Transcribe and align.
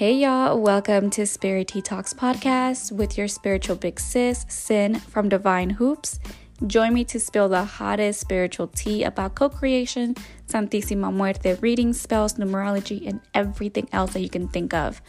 Hey 0.00 0.14
y'all, 0.14 0.58
welcome 0.58 1.10
to 1.10 1.26
Spirit 1.26 1.68
Tea 1.68 1.82
Talks 1.82 2.14
podcast 2.14 2.90
with 2.90 3.18
your 3.18 3.28
spiritual 3.28 3.76
big 3.76 4.00
sis, 4.00 4.46
Sin 4.48 4.94
from 4.98 5.28
Divine 5.28 5.68
Hoops. 5.68 6.18
Join 6.66 6.94
me 6.94 7.04
to 7.04 7.20
spill 7.20 7.50
the 7.50 7.64
hottest 7.64 8.18
spiritual 8.18 8.68
tea 8.68 9.04
about 9.04 9.34
co 9.34 9.50
creation, 9.50 10.14
Santísima 10.48 11.12
Muerte, 11.12 11.58
reading 11.60 11.92
spells, 11.92 12.32
numerology, 12.38 13.06
and 13.06 13.20
everything 13.34 13.90
else 13.92 14.14
that 14.14 14.22
you 14.22 14.30
can 14.30 14.48
think 14.48 14.72
of. 14.72 15.02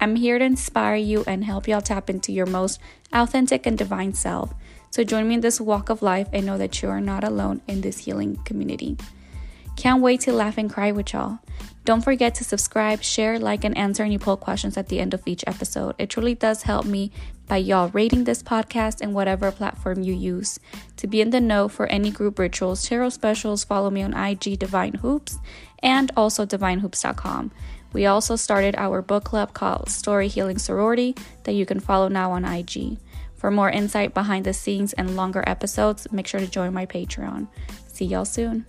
I'm 0.00 0.16
here 0.16 0.38
to 0.38 0.44
inspire 0.46 0.96
you 0.96 1.24
and 1.26 1.44
help 1.44 1.68
y'all 1.68 1.82
tap 1.82 2.08
into 2.08 2.32
your 2.32 2.46
most 2.46 2.80
authentic 3.12 3.66
and 3.66 3.76
divine 3.76 4.14
self. 4.14 4.54
So 4.88 5.04
join 5.04 5.28
me 5.28 5.34
in 5.34 5.40
this 5.42 5.60
walk 5.60 5.90
of 5.90 6.00
life 6.00 6.28
and 6.32 6.46
know 6.46 6.56
that 6.56 6.80
you 6.80 6.88
are 6.88 7.02
not 7.02 7.22
alone 7.22 7.60
in 7.68 7.82
this 7.82 7.98
healing 7.98 8.36
community. 8.46 8.96
Can't 9.78 10.02
wait 10.02 10.22
to 10.22 10.32
laugh 10.32 10.58
and 10.58 10.68
cry 10.68 10.90
with 10.90 11.12
y'all. 11.12 11.38
Don't 11.84 12.02
forget 12.02 12.34
to 12.34 12.44
subscribe, 12.44 13.00
share, 13.00 13.38
like, 13.38 13.62
and 13.62 13.78
answer 13.78 14.02
any 14.02 14.18
poll 14.18 14.36
questions 14.36 14.76
at 14.76 14.88
the 14.88 14.98
end 14.98 15.14
of 15.14 15.22
each 15.24 15.44
episode. 15.46 15.94
It 15.98 16.10
truly 16.10 16.34
does 16.34 16.64
help 16.64 16.84
me 16.84 17.12
by 17.46 17.58
y'all 17.58 17.88
rating 17.90 18.24
this 18.24 18.42
podcast 18.42 19.00
and 19.00 19.14
whatever 19.14 19.52
platform 19.52 20.02
you 20.02 20.14
use. 20.14 20.58
To 20.96 21.06
be 21.06 21.20
in 21.20 21.30
the 21.30 21.40
know 21.40 21.68
for 21.68 21.86
any 21.86 22.10
group 22.10 22.40
rituals, 22.40 22.88
tarot 22.88 23.10
specials, 23.10 23.62
follow 23.62 23.88
me 23.88 24.02
on 24.02 24.14
IG 24.14 24.58
Divine 24.58 24.94
Hoops 24.94 25.38
and 25.80 26.10
also 26.16 26.44
divinehoops.com. 26.44 27.52
We 27.92 28.04
also 28.04 28.34
started 28.34 28.74
our 28.76 29.00
book 29.00 29.22
club 29.22 29.54
called 29.54 29.90
Story 29.90 30.26
Healing 30.26 30.58
Sorority 30.58 31.14
that 31.44 31.54
you 31.54 31.64
can 31.64 31.78
follow 31.78 32.08
now 32.08 32.32
on 32.32 32.44
IG. 32.44 32.98
For 33.36 33.52
more 33.52 33.70
insight 33.70 34.12
behind 34.12 34.44
the 34.44 34.52
scenes 34.52 34.92
and 34.94 35.14
longer 35.14 35.44
episodes, 35.46 36.10
make 36.10 36.26
sure 36.26 36.40
to 36.40 36.48
join 36.48 36.74
my 36.74 36.84
Patreon. 36.84 37.46
See 37.86 38.06
y'all 38.06 38.24
soon. 38.24 38.66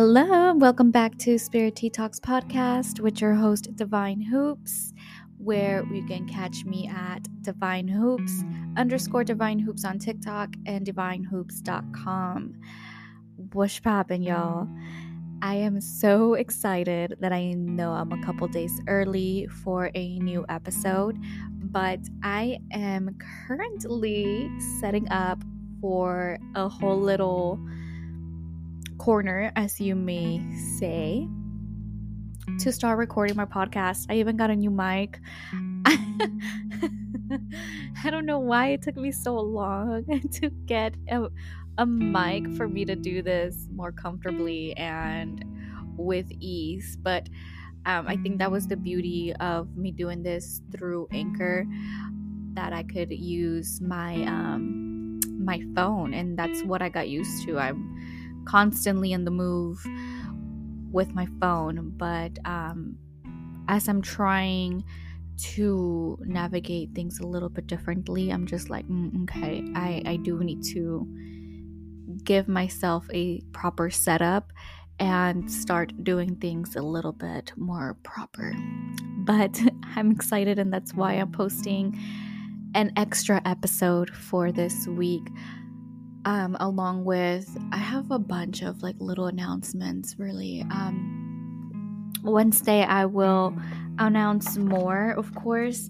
Hello, 0.00 0.54
welcome 0.54 0.92
back 0.92 1.18
to 1.18 1.40
Spirit 1.40 1.74
Tea 1.74 1.90
Talks 1.90 2.20
podcast 2.20 3.00
with 3.00 3.20
your 3.20 3.34
host 3.34 3.74
Divine 3.74 4.20
Hoops, 4.20 4.92
where 5.38 5.84
you 5.92 6.06
can 6.06 6.24
catch 6.28 6.64
me 6.64 6.86
at 6.86 7.26
Divine 7.42 7.88
Hoops 7.88 8.44
underscore 8.76 9.24
Divine 9.24 9.58
Hoops 9.58 9.84
on 9.84 9.98
TikTok 9.98 10.54
and 10.66 10.86
DivineHoops.com. 10.86 12.54
What's 13.52 13.80
poppin', 13.80 14.22
y'all? 14.22 14.68
I 15.42 15.56
am 15.56 15.80
so 15.80 16.34
excited 16.34 17.16
that 17.18 17.32
I 17.32 17.54
know 17.54 17.90
I'm 17.90 18.12
a 18.12 18.24
couple 18.24 18.46
days 18.46 18.80
early 18.86 19.48
for 19.64 19.90
a 19.96 20.20
new 20.20 20.46
episode, 20.48 21.18
but 21.72 21.98
I 22.22 22.60
am 22.70 23.18
currently 23.48 24.48
setting 24.78 25.10
up 25.10 25.42
for 25.80 26.38
a 26.54 26.68
whole 26.68 27.00
little 27.00 27.58
corner, 28.98 29.52
as 29.56 29.80
you 29.80 29.94
may 29.94 30.42
say, 30.78 31.26
to 32.60 32.72
start 32.72 32.98
recording 32.98 33.36
my 33.36 33.44
podcast. 33.44 34.06
I 34.10 34.14
even 34.14 34.36
got 34.36 34.50
a 34.50 34.56
new 34.56 34.70
mic. 34.70 35.20
I 38.04 38.10
don't 38.10 38.26
know 38.26 38.38
why 38.38 38.68
it 38.68 38.82
took 38.82 38.96
me 38.96 39.12
so 39.12 39.36
long 39.36 40.04
to 40.32 40.50
get 40.66 40.94
a, 41.08 41.28
a 41.78 41.86
mic 41.86 42.52
for 42.56 42.68
me 42.68 42.84
to 42.84 42.96
do 42.96 43.22
this 43.22 43.68
more 43.72 43.92
comfortably 43.92 44.76
and 44.76 45.44
with 45.96 46.26
ease, 46.40 46.96
but 47.00 47.28
um, 47.86 48.06
I 48.06 48.16
think 48.16 48.38
that 48.38 48.50
was 48.50 48.66
the 48.66 48.76
beauty 48.76 49.32
of 49.40 49.76
me 49.76 49.90
doing 49.92 50.22
this 50.22 50.60
through 50.72 51.08
Anchor 51.12 51.66
that 52.54 52.72
I 52.72 52.82
could 52.82 53.10
use 53.10 53.80
my 53.80 54.24
um, 54.24 55.20
my 55.38 55.62
phone, 55.74 56.12
and 56.12 56.38
that's 56.38 56.62
what 56.62 56.82
I 56.82 56.88
got 56.88 57.08
used 57.08 57.46
to. 57.46 57.58
I'm 57.58 57.97
constantly 58.48 59.12
in 59.12 59.24
the 59.24 59.30
move 59.30 59.84
with 60.90 61.14
my 61.14 61.26
phone, 61.38 61.92
but 61.96 62.38
um, 62.44 62.96
as 63.68 63.88
I'm 63.88 64.00
trying 64.00 64.84
to 65.38 66.18
navigate 66.22 66.94
things 66.94 67.20
a 67.20 67.26
little 67.26 67.50
bit 67.50 67.66
differently, 67.66 68.30
I'm 68.30 68.46
just 68.46 68.70
like, 68.70 68.88
mm, 68.88 69.22
okay, 69.24 69.62
I, 69.74 70.02
I 70.06 70.16
do 70.16 70.42
need 70.42 70.64
to 70.72 71.06
give 72.24 72.48
myself 72.48 73.06
a 73.12 73.42
proper 73.52 73.90
setup 73.90 74.52
and 74.98 75.50
start 75.50 75.92
doing 76.02 76.34
things 76.36 76.74
a 76.74 76.82
little 76.82 77.12
bit 77.12 77.52
more 77.56 77.96
proper. 78.02 78.56
But 79.18 79.60
I'm 79.94 80.10
excited, 80.10 80.58
and 80.58 80.72
that's 80.72 80.94
why 80.94 81.12
I'm 81.14 81.30
posting 81.30 81.98
an 82.74 82.92
extra 82.96 83.40
episode 83.44 84.10
for 84.10 84.52
this 84.52 84.86
week 84.86 85.28
um, 86.28 86.58
along 86.60 87.06
with 87.06 87.48
I 87.72 87.78
have 87.78 88.10
a 88.10 88.18
bunch 88.18 88.60
of 88.60 88.82
like 88.82 88.96
little 88.98 89.28
announcements 89.28 90.16
really. 90.18 90.60
Um, 90.70 92.12
Wednesday 92.22 92.82
I 92.82 93.06
will 93.06 93.56
announce 93.98 94.58
more, 94.58 95.12
of 95.12 95.34
course. 95.34 95.88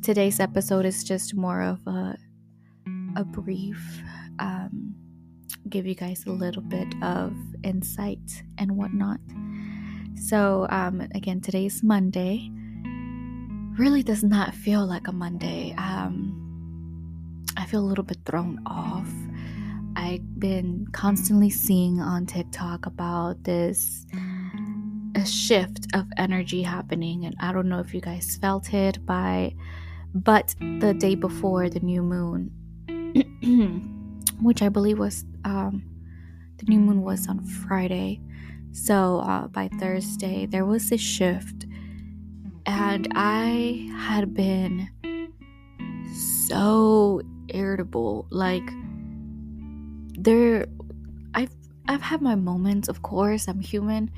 Today's 0.00 0.38
episode 0.38 0.84
is 0.84 1.02
just 1.02 1.34
more 1.34 1.62
of 1.62 1.84
a 1.88 2.16
a 3.16 3.24
brief 3.24 4.02
um, 4.38 4.94
give 5.68 5.84
you 5.84 5.96
guys 5.96 6.24
a 6.26 6.30
little 6.30 6.62
bit 6.62 6.94
of 7.02 7.34
insight 7.64 8.44
and 8.58 8.76
whatnot. 8.76 9.18
So 10.14 10.68
um, 10.70 11.08
again, 11.12 11.40
today's 11.40 11.82
Monday. 11.82 12.48
Really 13.76 14.04
does 14.04 14.22
not 14.22 14.54
feel 14.54 14.86
like 14.86 15.08
a 15.08 15.12
Monday. 15.12 15.74
Um, 15.76 16.38
I 17.56 17.66
feel 17.66 17.80
a 17.80 17.88
little 17.88 18.04
bit 18.04 18.18
thrown 18.24 18.60
off 18.64 19.08
I've 20.02 20.40
been 20.40 20.88
constantly 20.90 21.48
seeing 21.48 22.00
on 22.00 22.26
TikTok 22.26 22.86
about 22.86 23.44
this 23.44 24.04
a 25.14 25.24
shift 25.24 25.86
of 25.94 26.06
energy 26.16 26.60
happening 26.60 27.24
and 27.24 27.36
I 27.38 27.52
don't 27.52 27.68
know 27.68 27.78
if 27.78 27.94
you 27.94 28.00
guys 28.00 28.36
felt 28.36 28.74
it 28.74 29.06
by 29.06 29.54
but 30.12 30.56
the 30.58 30.92
day 30.92 31.14
before 31.14 31.70
the 31.70 31.78
new 31.78 32.02
moon 32.02 32.50
which 34.42 34.60
I 34.60 34.68
believe 34.68 34.98
was 34.98 35.24
um, 35.44 35.84
the 36.56 36.64
new 36.66 36.80
moon 36.80 37.02
was 37.02 37.28
on 37.28 37.44
Friday. 37.44 38.20
So 38.72 39.20
uh, 39.20 39.46
by 39.46 39.68
Thursday 39.78 40.46
there 40.46 40.64
was 40.64 40.90
a 40.90 40.98
shift 40.98 41.66
and 42.66 43.06
I 43.14 43.88
had 43.96 44.34
been 44.34 44.88
so 46.12 47.22
irritable 47.48 48.26
like 48.30 48.68
there 50.24 50.66
I've 51.34 51.54
I've 51.88 52.02
had 52.02 52.22
my 52.22 52.34
moments, 52.34 52.88
of 52.88 53.02
course, 53.02 53.48
I'm 53.48 53.60
human, 53.60 54.10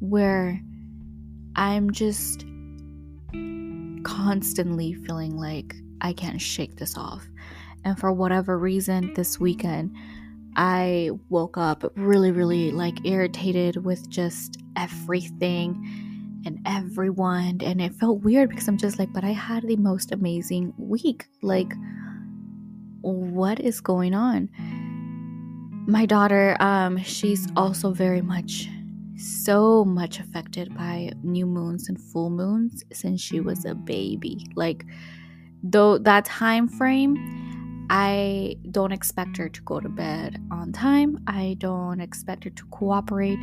where 0.00 0.60
I'm 1.56 1.90
just 1.92 2.44
constantly 4.04 4.94
feeling 4.94 5.36
like 5.36 5.74
I 6.00 6.12
can't 6.12 6.40
shake 6.40 6.76
this 6.76 6.96
off. 6.96 7.26
And 7.84 7.98
for 7.98 8.12
whatever 8.12 8.58
reason, 8.58 9.12
this 9.14 9.38
weekend, 9.38 9.94
I 10.56 11.10
woke 11.28 11.56
up 11.56 11.84
really, 11.96 12.30
really 12.30 12.70
like 12.70 13.04
irritated 13.04 13.84
with 13.84 14.08
just 14.08 14.56
everything 14.76 16.42
and 16.46 16.58
everyone. 16.66 17.60
And 17.62 17.80
it 17.80 17.94
felt 17.94 18.22
weird 18.22 18.48
because 18.48 18.68
I'm 18.68 18.78
just 18.78 18.98
like, 18.98 19.12
but 19.12 19.24
I 19.24 19.32
had 19.32 19.66
the 19.66 19.76
most 19.76 20.12
amazing 20.12 20.72
week. 20.78 21.26
Like, 21.42 21.72
what 23.02 23.60
is 23.60 23.80
going 23.80 24.14
on? 24.14 24.48
My 25.90 26.06
daughter 26.06 26.56
um 26.60 26.96
she's 27.02 27.48
also 27.56 27.90
very 27.90 28.22
much 28.22 28.68
so 29.16 29.84
much 29.84 30.18
affected 30.18 30.74
by 30.74 31.10
new 31.22 31.44
moons 31.44 31.88
and 31.88 32.00
full 32.00 32.30
moons 32.30 32.82
since 32.90 33.20
she 33.20 33.38
was 33.38 33.64
a 33.66 33.74
baby. 33.74 34.46
Like 34.54 34.86
though 35.62 35.98
that 35.98 36.24
time 36.24 36.68
frame 36.68 37.86
i 37.90 38.56
don't 38.70 38.92
expect 38.92 39.36
her 39.36 39.48
to 39.48 39.60
go 39.62 39.80
to 39.80 39.88
bed 39.88 40.40
on 40.50 40.72
time. 40.72 41.18
I 41.26 41.56
don't 41.58 42.00
expect 42.00 42.44
her 42.44 42.50
to 42.50 42.64
cooperate. 42.66 43.38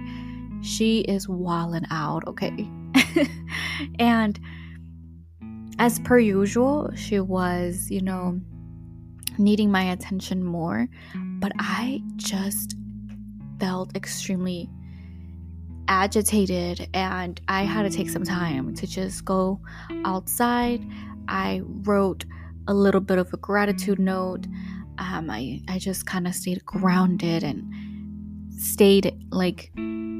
She 0.61 1.01
is 1.01 1.27
walling 1.27 1.85
out 1.91 2.27
okay? 2.27 2.69
And 3.99 4.39
as 5.79 5.99
per 5.99 6.17
usual 6.17 6.89
she 6.95 7.19
was 7.19 7.91
you 7.91 8.01
know 8.01 8.39
needing 9.37 9.71
my 9.71 9.91
attention 9.91 10.43
more, 10.43 10.87
but 11.39 11.51
I 11.59 12.01
just 12.15 12.75
felt 13.59 13.95
extremely 13.95 14.69
agitated 15.87 16.89
and 16.93 17.39
I 17.47 17.63
had 17.63 17.83
to 17.83 17.89
take 17.89 18.09
some 18.09 18.23
time 18.23 18.75
to 18.75 18.87
just 18.87 19.23
go 19.25 19.59
outside. 20.05 20.85
I 21.27 21.61
wrote 21.63 22.25
a 22.67 22.73
little 22.73 23.01
bit 23.01 23.17
of 23.17 23.33
a 23.33 23.37
gratitude 23.37 23.99
note. 23.99 24.45
Um, 24.99 25.29
I, 25.29 25.61
I 25.67 25.79
just 25.79 26.05
kind 26.05 26.27
of 26.27 26.35
stayed 26.35 26.65
grounded 26.65 27.43
and 27.43 27.63
stayed 28.53 29.15
like 29.31 29.71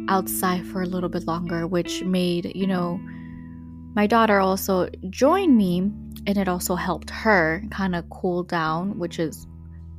outside 0.10 0.66
for 0.68 0.82
a 0.82 0.86
little 0.86 1.10
bit 1.10 1.26
longer, 1.28 1.68
which 1.68 2.04
made, 2.04 2.52
you 2.56 2.68
know, 2.68 3.00
my 3.96 4.08
daughter 4.08 4.40
also 4.40 4.88
join 5.10 5.58
me 5.58 5.92
and 6.28 6.38
it 6.38 6.50
also 6.50 6.76
helped 6.76 7.10
her 7.10 7.64
kind 7.72 7.96
of 7.96 8.08
cool 8.10 8.44
down, 8.44 9.00
which 9.00 9.18
is 9.18 9.48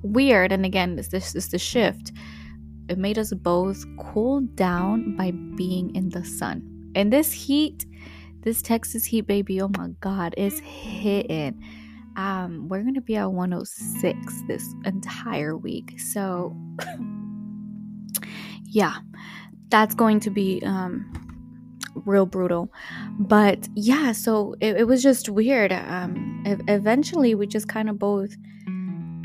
weird. 0.02 0.52
And 0.52 0.64
again, 0.66 0.94
this, 0.94 1.08
this 1.08 1.34
is 1.34 1.48
the 1.48 1.58
shift. 1.58 2.12
It 2.90 2.98
made 2.98 3.19
us 3.19 3.32
both 3.32 3.82
cool 3.98 4.42
down 4.54 5.16
by 5.16 5.32
being 5.56 5.94
in 5.96 6.10
the 6.10 6.25
sun. 6.25 6.62
And 6.94 7.10
this 7.10 7.32
heat, 7.32 7.86
this 8.42 8.60
Texas 8.60 9.06
heat, 9.06 9.22
baby, 9.22 9.60
oh 9.62 9.70
my 9.76 9.88
God, 10.00 10.34
is 10.36 10.60
hitting. 10.60 11.62
Um, 12.16 12.69
we're 12.69 12.82
gonna 12.82 13.00
be 13.00 13.16
at 13.16 13.32
106 13.32 14.42
this 14.46 14.74
entire 14.84 15.56
week. 15.56 15.98
So, 15.98 16.54
yeah, 18.64 18.96
that's 19.70 19.94
going 19.94 20.20
to 20.20 20.31
be 20.31 20.62
um 20.64 21.27
real 22.04 22.26
brutal. 22.26 22.72
But 23.18 23.68
yeah, 23.74 24.12
so 24.12 24.54
it, 24.60 24.76
it 24.76 24.84
was 24.84 25.02
just 25.02 25.28
weird. 25.28 25.72
Um, 25.72 26.42
eventually, 26.68 27.34
we 27.34 27.46
just 27.46 27.68
kind 27.68 27.88
of 27.88 27.98
both 27.98 28.36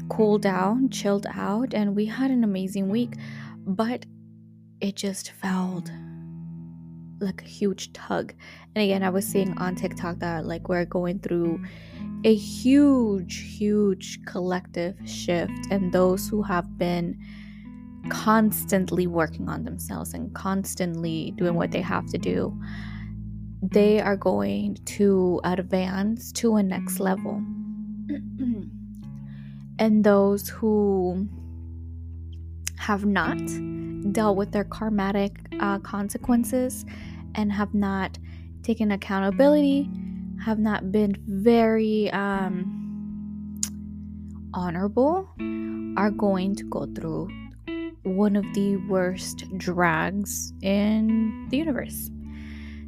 cooled 0.09 0.41
down, 0.41 0.89
chilled 0.89 1.25
out, 1.33 1.73
and 1.73 1.95
we 1.95 2.05
had 2.05 2.31
an 2.31 2.43
amazing 2.43 2.89
week. 2.89 3.13
But 3.65 4.05
it 4.81 4.95
just 4.95 5.31
felt 5.31 5.89
like 7.19 7.41
a 7.41 7.45
huge 7.45 7.93
tug. 7.93 8.33
And 8.75 8.83
again, 8.83 9.03
I 9.03 9.09
was 9.09 9.25
seeing 9.25 9.57
on 9.57 9.75
TikTok 9.75 10.19
that 10.19 10.45
like 10.45 10.67
we're 10.67 10.85
going 10.85 11.19
through 11.19 11.63
a 12.25 12.35
huge, 12.35 13.57
huge 13.57 14.23
collective 14.25 14.95
shift, 15.05 15.53
and 15.71 15.91
those 15.91 16.27
who 16.27 16.41
have 16.41 16.77
been 16.77 17.17
constantly 18.09 19.07
working 19.07 19.49
on 19.49 19.63
themselves 19.63 20.13
and 20.13 20.33
constantly 20.33 21.33
doing 21.37 21.55
what 21.55 21.71
they 21.71 21.81
have 21.81 22.05
to 22.07 22.17
do, 22.17 22.57
they 23.61 24.01
are 24.01 24.17
going 24.17 24.75
to 24.85 25.39
advance 25.43 26.31
to 26.33 26.55
a 26.55 26.63
next 26.63 26.99
level. 26.99 27.41
and 29.79 30.03
those 30.03 30.49
who 30.49 31.27
have 32.77 33.05
not 33.05 33.39
dealt 34.11 34.35
with 34.35 34.51
their 34.51 34.65
karmatic 34.65 35.37
uh, 35.61 35.79
consequences 35.79 36.85
and 37.35 37.51
have 37.51 37.73
not 37.73 38.17
taken 38.63 38.91
accountability, 38.91 39.89
have 40.43 40.59
not 40.59 40.91
been 40.91 41.15
very 41.25 42.11
um, 42.11 43.61
honorable, 44.53 45.29
are 45.95 46.11
going 46.11 46.53
to 46.55 46.63
go 46.65 46.85
through 46.93 47.29
one 48.03 48.35
of 48.35 48.45
the 48.53 48.77
worst 48.87 49.45
drags 49.57 50.53
in 50.61 51.47
the 51.49 51.57
universe. 51.57 52.09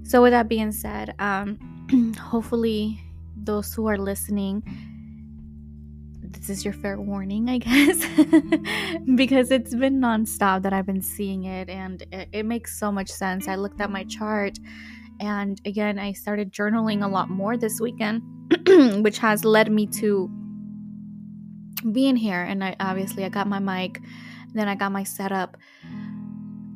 So, 0.03 0.21
with 0.21 0.31
that 0.31 0.47
being 0.47 0.71
said, 0.71 1.15
um, 1.19 2.13
hopefully, 2.19 3.01
those 3.35 3.73
who 3.73 3.87
are 3.87 3.97
listening, 3.97 4.63
this 6.21 6.49
is 6.49 6.65
your 6.65 6.73
fair 6.73 6.99
warning, 6.99 7.49
I 7.49 7.57
guess, 7.59 8.05
because 9.15 9.51
it's 9.51 9.73
been 9.73 9.99
nonstop 9.99 10.61
that 10.63 10.73
I've 10.73 10.85
been 10.85 11.01
seeing 11.01 11.45
it, 11.45 11.69
and 11.69 12.03
it, 12.11 12.29
it 12.31 12.45
makes 12.45 12.79
so 12.79 12.91
much 12.91 13.09
sense. 13.09 13.47
I 13.47 13.55
looked 13.55 13.81
at 13.81 13.89
my 13.89 14.03
chart, 14.03 14.59
and 15.19 15.59
again, 15.65 15.97
I 15.97 16.11
started 16.11 16.51
journaling 16.51 17.03
a 17.03 17.07
lot 17.07 17.29
more 17.29 17.57
this 17.57 17.79
weekend, 17.79 18.21
which 19.03 19.17
has 19.19 19.45
led 19.45 19.71
me 19.71 19.87
to 19.87 20.29
being 21.91 22.15
here. 22.15 22.41
And 22.41 22.63
I 22.63 22.75
obviously 22.79 23.25
I 23.25 23.29
got 23.29 23.47
my 23.47 23.59
mic 23.59 24.01
then 24.55 24.67
I 24.67 24.75
got 24.75 24.91
my 24.91 25.03
setup. 25.03 25.57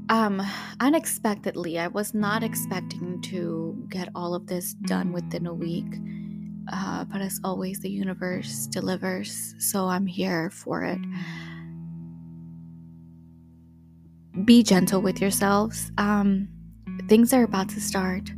Um, 0.09 0.41
unexpectedly, 0.79 1.77
I 1.77 1.87
was 1.87 2.13
not 2.13 2.43
expecting 2.43 3.21
to 3.23 3.85
get 3.89 4.09
all 4.15 4.33
of 4.33 4.47
this 4.47 4.73
done 4.73 5.13
within 5.13 5.45
a 5.45 5.53
week. 5.53 5.85
Uh, 6.71 7.03
but 7.05 7.21
as 7.21 7.39
always, 7.43 7.79
the 7.79 7.89
universe 7.89 8.67
delivers, 8.67 9.55
so 9.59 9.87
I'm 9.87 10.05
here 10.05 10.49
for 10.49 10.83
it. 10.83 10.99
Be 14.45 14.61
gentle 14.63 15.01
with 15.01 15.19
yourselves. 15.21 15.91
Um, 15.97 16.47
things 17.07 17.33
are 17.33 17.43
about 17.43 17.69
to 17.69 17.81
start 17.81 18.31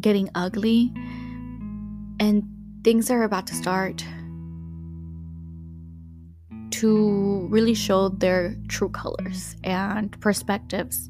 getting 0.00 0.28
ugly, 0.34 0.92
and 2.18 2.42
things 2.82 3.10
are 3.10 3.22
about 3.22 3.46
to 3.48 3.54
start 3.54 4.04
to 6.80 7.46
really 7.50 7.74
show 7.74 8.08
their 8.08 8.56
true 8.68 8.88
colors 8.88 9.56
and 9.62 10.18
perspectives. 10.20 11.08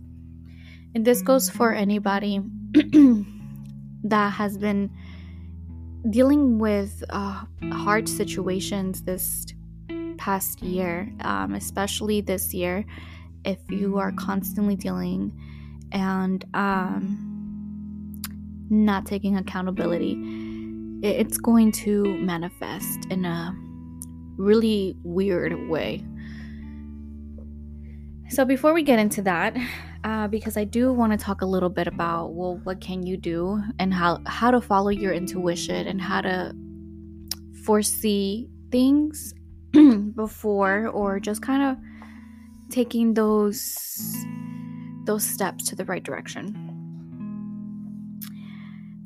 And 0.95 1.05
this 1.05 1.23
goes 1.23 1.51
for 1.51 1.73
anybody 1.73 2.41
that 4.05 4.33
has 4.33 4.59
been 4.59 4.91
dealing 6.11 6.59
with 6.59 7.03
uh, 7.11 7.45
hard 7.73 8.09
situations 8.09 9.03
this 9.03 9.47
past 10.19 10.63
year, 10.63 11.11
um, 11.21 11.55
especially 11.55 12.21
this 12.21 12.53
year, 12.53 12.85
if 13.45 13.59
you 13.71 13.99
are 13.99 14.13
constantly 14.13 14.77
dealing 14.77 15.33
and 15.93 16.45
um, 16.55 18.23
not 18.71 19.07
taking 19.07 19.37
accountability, 19.37 20.19
it's 21.03 21.39
going 21.39 21.73
to 21.73 22.05
manifest 22.19 23.07
in 23.11 23.25
a 23.25 23.55
really 24.37 24.97
weird 25.03 25.69
way. 25.69 26.05
So 28.31 28.45
before 28.45 28.73
we 28.73 28.83
get 28.83 28.99
into 28.99 29.23
that, 29.23 29.57
uh, 30.03 30.29
because 30.29 30.57
I 30.57 30.65
do 30.65 30.93
want 30.93 31.13
to 31.13 31.19
talk 31.19 31.43
a 31.43 31.47
little 31.47 31.69
bit 31.69 31.87
about 31.87 32.35
well, 32.35 32.61
what 32.65 32.81
can 32.81 33.05
you 33.07 33.17
do 33.17 33.63
and 33.79 33.93
how 33.93 34.21
how 34.27 34.51
to 34.51 34.61
follow 34.61 34.91
your 34.91 35.13
intuition 35.13 35.87
and 35.87 36.01
how 36.01 36.21
to 36.21 36.55
foresee 37.65 38.49
things 38.71 39.35
before 40.15 40.89
or 40.89 41.21
just 41.21 41.43
kind 41.43 41.63
of 41.63 41.77
taking 42.71 43.15
those 43.15 44.17
those 45.05 45.25
steps 45.25 45.69
to 45.69 45.77
the 45.77 45.85
right 45.85 46.03
direction. 46.03 46.64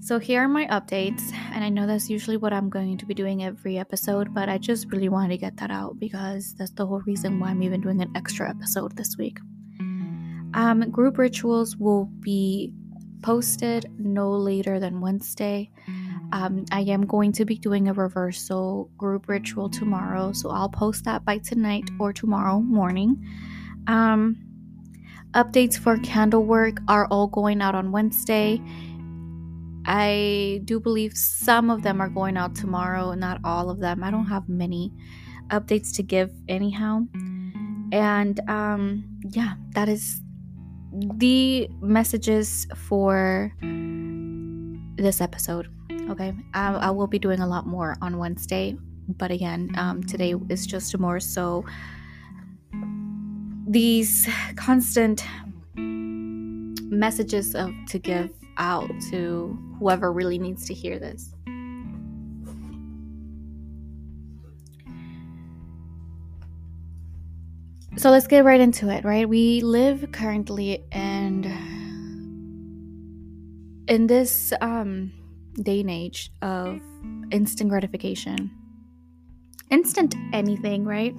So, 0.09 0.19
here 0.19 0.41
are 0.41 0.49
my 0.49 0.65
updates, 0.69 1.35
and 1.53 1.63
I 1.63 1.69
know 1.69 1.87
that's 1.87 2.09
usually 2.09 2.39
what 2.39 2.51
I'm 2.51 2.71
going 2.71 2.97
to 2.97 3.05
be 3.05 3.13
doing 3.13 3.45
every 3.45 3.77
episode, 3.77 4.33
but 4.33 4.49
I 4.49 4.57
just 4.57 4.91
really 4.91 5.11
wanted 5.11 5.35
to 5.35 5.37
get 5.37 5.59
that 5.59 5.71
out 5.71 6.01
because 6.01 6.55
that's 6.55 6.71
the 6.71 6.87
whole 6.87 7.01
reason 7.01 7.39
why 7.39 7.51
I'm 7.51 7.63
even 7.63 7.83
doing 7.83 8.01
an 8.01 8.11
extra 8.17 8.49
episode 8.49 8.97
this 8.97 9.19
week. 9.19 9.39
Um, 10.55 10.91
group 10.91 11.19
rituals 11.19 11.77
will 11.77 12.07
be 12.21 12.73
posted 13.21 13.85
no 13.99 14.31
later 14.31 14.81
than 14.81 15.03
Wednesday. 15.03 15.71
Um, 16.33 16.65
I 16.73 16.81
am 16.85 17.05
going 17.05 17.33
to 17.33 17.45
be 17.45 17.59
doing 17.59 17.89
a 17.89 17.93
reversal 17.93 18.91
group 18.97 19.29
ritual 19.29 19.69
tomorrow, 19.69 20.33
so 20.33 20.49
I'll 20.49 20.71
post 20.71 21.05
that 21.05 21.27
by 21.27 21.37
tonight 21.37 21.85
or 22.01 22.15
tomorrow 22.15 22.61
morning. 22.61 23.23
Um, 23.87 24.39
updates 25.35 25.79
for 25.79 25.99
candle 25.99 26.45
work 26.45 26.79
are 26.89 27.07
all 27.11 27.27
going 27.27 27.61
out 27.61 27.75
on 27.75 27.93
Wednesday 27.93 28.63
I 29.91 30.61
do 30.67 30.79
believe 30.79 31.17
some 31.17 31.71
of 31.71 31.83
them 31.83 32.03
are 32.03 32.11
going 32.11 32.37
out 32.37 32.55
tomorrow, 32.55 33.15
not 33.15 33.41
all 33.43 33.71
of 33.71 33.81
them. 33.81 34.05
I 34.05 34.11
don't 34.11 34.27
have 34.27 34.47
many 34.47 34.93
updates 35.49 35.97
to 35.97 36.03
give, 36.03 36.31
anyhow. 36.47 37.07
And 37.91 38.39
um, 38.51 39.19
yeah, 39.31 39.55
that 39.71 39.89
is 39.89 40.21
the 41.17 41.71
messages 41.81 42.67
for 42.77 43.51
this 44.97 45.23
episode. 45.23 45.69
Okay, 46.11 46.35
I, 46.53 46.75
I 46.75 46.91
will 46.91 47.07
be 47.07 47.19
doing 47.19 47.41
a 47.41 47.47
lot 47.47 47.67
more 47.67 47.97
on 48.03 48.19
Wednesday, 48.19 48.77
but 49.17 49.31
again, 49.31 49.71
um, 49.79 50.03
today 50.03 50.35
is 50.51 50.67
just 50.67 50.99
more 50.99 51.19
so 51.19 51.65
these 53.67 54.29
constant 54.57 55.25
messages 56.91 57.55
of 57.55 57.71
to 57.89 57.99
give 57.99 58.31
out 58.59 58.91
to 59.11 59.59
whoever 59.79 60.13
really 60.13 60.39
needs 60.39 60.67
to 60.67 60.75
hear 60.75 60.99
this. 60.99 61.35
So 67.97 68.11
let's 68.11 68.29
get 68.29 68.45
right 68.45 68.61
into 68.61 68.91
it, 68.91 69.05
right? 69.05 69.29
We 69.29 69.61
live 69.61 70.13
currently 70.13 70.85
and 70.93 71.47
in 73.89 74.07
this 74.07 74.53
um, 74.61 75.13
day 75.61 75.81
and 75.81 75.91
age 75.91 76.31
of 76.41 76.81
instant 77.33 77.71
gratification. 77.71 78.53
Instant 79.71 80.15
anything, 80.33 80.85
right? 80.85 81.15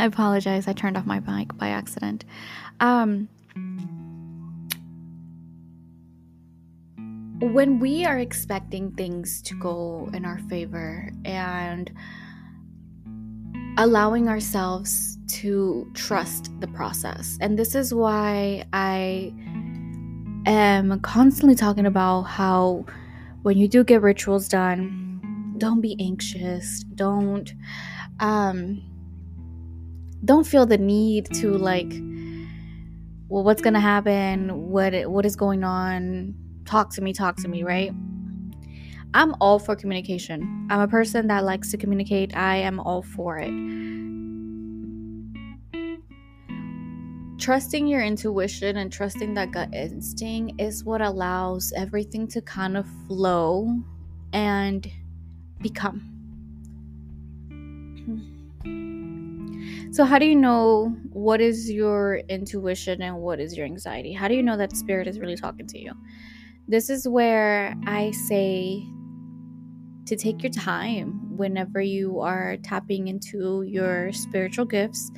I 0.00 0.06
apologize. 0.06 0.66
I 0.66 0.72
turned 0.72 0.96
off 0.96 1.04
my 1.04 1.20
mic 1.20 1.54
by 1.58 1.68
accident. 1.68 2.24
Um, 2.80 3.28
when 7.40 7.78
we 7.78 8.06
are 8.06 8.18
expecting 8.18 8.92
things 8.92 9.42
to 9.42 9.54
go 9.60 10.08
in 10.14 10.24
our 10.24 10.38
favor 10.48 11.12
and 11.26 11.92
allowing 13.76 14.26
ourselves 14.28 15.18
to 15.26 15.90
trust 15.92 16.50
the 16.60 16.68
process. 16.68 17.36
And 17.42 17.58
this 17.58 17.74
is 17.74 17.92
why 17.92 18.64
I 18.72 19.34
am 20.46 20.98
constantly 21.00 21.56
talking 21.56 21.84
about 21.84 22.22
how 22.22 22.86
when 23.42 23.58
you 23.58 23.68
do 23.68 23.84
get 23.84 24.00
rituals 24.00 24.48
done, 24.48 25.54
don't 25.58 25.82
be 25.82 25.94
anxious. 26.00 26.84
Don't 26.94 27.52
um 28.18 28.89
don't 30.24 30.46
feel 30.46 30.66
the 30.66 30.78
need 30.78 31.26
to 31.34 31.56
like 31.56 31.92
well 33.28 33.44
what's 33.44 33.62
to 33.62 33.80
happen? 33.80 34.70
What 34.70 35.10
what 35.10 35.24
is 35.24 35.36
going 35.36 35.64
on? 35.64 36.34
Talk 36.64 36.92
to 36.94 37.00
me, 37.00 37.12
talk 37.12 37.36
to 37.36 37.48
me, 37.48 37.62
right? 37.62 37.92
I'm 39.12 39.34
all 39.40 39.58
for 39.58 39.74
communication. 39.74 40.68
I'm 40.70 40.80
a 40.80 40.88
person 40.88 41.26
that 41.28 41.44
likes 41.44 41.70
to 41.72 41.76
communicate. 41.76 42.36
I 42.36 42.56
am 42.56 42.78
all 42.78 43.02
for 43.02 43.38
it. 43.38 43.50
Trusting 47.40 47.88
your 47.88 48.02
intuition 48.02 48.76
and 48.76 48.92
trusting 48.92 49.34
that 49.34 49.50
gut 49.50 49.74
instinct 49.74 50.60
is 50.60 50.84
what 50.84 51.00
allows 51.00 51.72
everything 51.74 52.28
to 52.28 52.42
kind 52.42 52.76
of 52.76 52.86
flow 53.08 53.80
and 54.32 54.86
become. 55.60 56.19
So, 59.92 60.04
how 60.04 60.20
do 60.20 60.26
you 60.26 60.36
know 60.36 60.96
what 61.12 61.40
is 61.40 61.68
your 61.68 62.18
intuition 62.28 63.02
and 63.02 63.16
what 63.16 63.40
is 63.40 63.56
your 63.56 63.66
anxiety? 63.66 64.12
How 64.12 64.28
do 64.28 64.34
you 64.34 64.42
know 64.42 64.56
that 64.56 64.76
spirit 64.76 65.08
is 65.08 65.18
really 65.18 65.34
talking 65.34 65.66
to 65.66 65.80
you? 65.80 65.92
This 66.68 66.88
is 66.90 67.08
where 67.08 67.74
I 67.88 68.12
say 68.12 68.86
to 70.06 70.14
take 70.14 70.44
your 70.44 70.52
time 70.52 71.36
whenever 71.36 71.80
you 71.80 72.20
are 72.20 72.56
tapping 72.62 73.08
into 73.08 73.62
your 73.62 74.12
spiritual 74.12 74.64
gifts, 74.64 75.10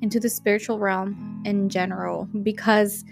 into 0.00 0.18
the 0.18 0.30
spiritual 0.30 0.78
realm 0.78 1.42
in 1.44 1.68
general, 1.68 2.26
because 2.42 3.04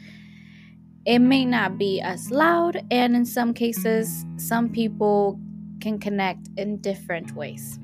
it 1.04 1.19
may 1.19 1.45
not 1.45 1.76
be 1.76 2.00
as 2.00 2.31
loud, 2.31 2.87
and 2.90 3.14
in 3.14 3.26
some 3.26 3.52
cases, 3.52 4.25
some 4.38 4.71
people 4.71 5.38
can 5.83 5.99
connect 5.99 6.49
in 6.57 6.78
different 6.78 7.33
ways. 7.33 7.78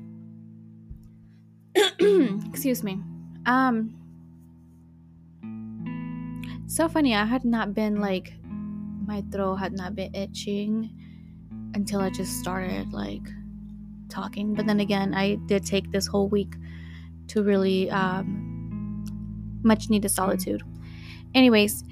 Excuse 1.99 2.83
me. 2.83 2.99
Um, 3.49 3.95
so 6.67 6.87
funny. 6.87 7.15
I 7.15 7.25
had 7.25 7.43
not 7.43 7.73
been 7.73 7.99
like, 7.99 8.31
my 8.43 9.23
throat 9.31 9.55
had 9.55 9.73
not 9.73 9.95
been 9.95 10.13
itching 10.13 10.91
until 11.73 11.99
I 11.99 12.11
just 12.11 12.39
started 12.39 12.93
like 12.93 13.27
talking. 14.07 14.53
But 14.53 14.67
then 14.67 14.79
again, 14.79 15.15
I 15.15 15.35
did 15.47 15.65
take 15.65 15.91
this 15.91 16.05
whole 16.05 16.29
week 16.29 16.53
to 17.29 17.41
really 17.41 17.89
um, 17.89 19.03
much 19.63 19.89
needed 19.89 20.09
solitude. 20.09 20.61
Anyways, 21.33 21.83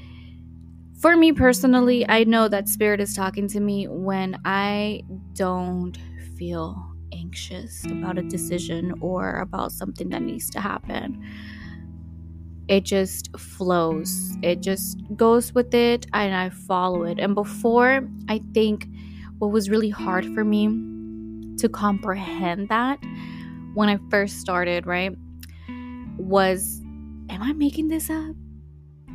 for 1.01 1.17
me 1.17 1.31
personally, 1.31 2.07
I 2.07 2.23
know 2.23 2.47
that 2.49 2.69
spirit 2.69 3.01
is 3.01 3.15
talking 3.15 3.47
to 3.47 3.59
me 3.59 3.87
when 3.87 4.39
I 4.45 5.01
don't 5.33 5.97
feel 6.37 6.86
anxious 7.27 7.85
about 7.85 8.17
a 8.17 8.23
decision 8.23 8.93
or 9.01 9.39
about 9.39 9.71
something 9.71 10.09
that 10.09 10.21
needs 10.21 10.49
to 10.51 10.59
happen. 10.61 11.21
It 12.67 12.83
just 12.83 13.37
flows. 13.37 14.35
It 14.41 14.61
just 14.61 14.97
goes 15.15 15.53
with 15.53 15.73
it 15.73 16.05
and 16.13 16.33
I 16.35 16.49
follow 16.49 17.03
it. 17.03 17.19
And 17.19 17.33
before, 17.35 18.07
I 18.29 18.41
think 18.53 18.87
what 19.39 19.51
was 19.51 19.69
really 19.69 19.89
hard 19.89 20.25
for 20.33 20.43
me 20.43 20.67
to 21.57 21.69
comprehend 21.69 22.69
that 22.69 22.99
when 23.73 23.89
I 23.89 23.99
first 24.09 24.39
started, 24.39 24.85
right? 24.85 25.15
Was 26.17 26.81
am 27.29 27.41
I 27.41 27.53
making 27.53 27.89
this 27.89 28.09
up? 28.09 28.35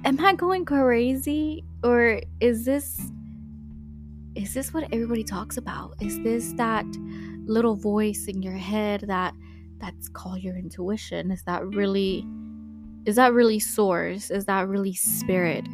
Am 0.05 0.21
I 0.21 0.35
going 0.35 0.65
crazy 0.65 1.65
or 1.83 2.21
is 2.41 2.65
this 2.65 3.01
is 4.35 4.55
this 4.55 4.73
what 4.73 4.85
everybody 4.85 5.25
talks 5.25 5.59
about? 5.59 5.95
Is 6.01 6.19
this 6.23 6.53
that 6.55 6.87
little 7.47 7.77
voice 7.77 8.27
in 8.27 8.43
your 8.43 8.57
head 8.57 9.05
that 9.09 9.35
that's 9.79 10.09
called 10.09 10.43
your 10.43 10.57
intuition? 10.57 11.31
Is 11.31 11.43
that 11.45 11.67
really 11.67 12.27
is 13.05 13.17
that 13.17 13.33
really 13.33 13.59
source? 13.59 14.31
Is 14.31 14.45
that 14.47 14.69
really 14.69 14.95
spirit 14.95 15.67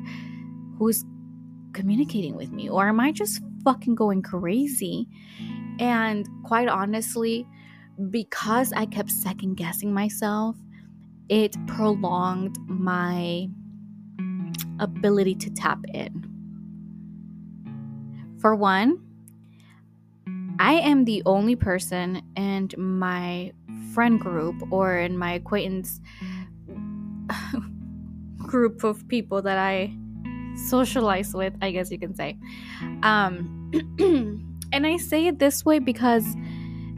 who's 0.79 1.05
communicating 1.75 2.37
with 2.37 2.51
me? 2.51 2.69
Or 2.69 2.89
am 2.89 3.01
I 3.01 3.13
just 3.13 3.43
fucking 3.65 3.95
going 3.95 4.23
crazy 4.23 5.07
and 5.79 6.27
quite 6.45 6.69
honestly, 6.69 7.47
because 8.11 8.73
I 8.73 8.87
kept 8.87 9.11
second 9.11 9.57
guessing 9.57 9.93
myself, 9.93 10.57
it 11.29 11.55
prolonged 11.67 12.57
my 12.67 13.49
ability 14.81 15.35
to 15.37 15.51
tap 15.51 15.81
in. 15.93 16.25
For 18.41 18.55
one, 18.55 18.99
I 20.59 20.75
am 20.75 21.05
the 21.05 21.23
only 21.27 21.57
person 21.57 22.23
in 22.37 22.71
my 22.77 23.53
friend 23.95 24.21
group 24.21 24.57
or 24.71 24.97
in 24.97 25.17
my 25.17 25.33
acquaintance 25.33 26.01
group 28.39 28.85
of 28.85 29.07
people 29.09 29.43
that 29.43 29.59
I 29.59 29.95
socialize 30.69 31.35
with, 31.35 31.55
I 31.63 31.71
guess 31.71 31.91
you 31.91 31.99
can 31.99 32.15
say. 32.15 32.37
Um, 33.03 34.45
And 34.73 34.87
I 34.87 34.97
say 34.99 35.27
it 35.27 35.39
this 35.39 35.65
way 35.65 35.79
because, 35.79 36.27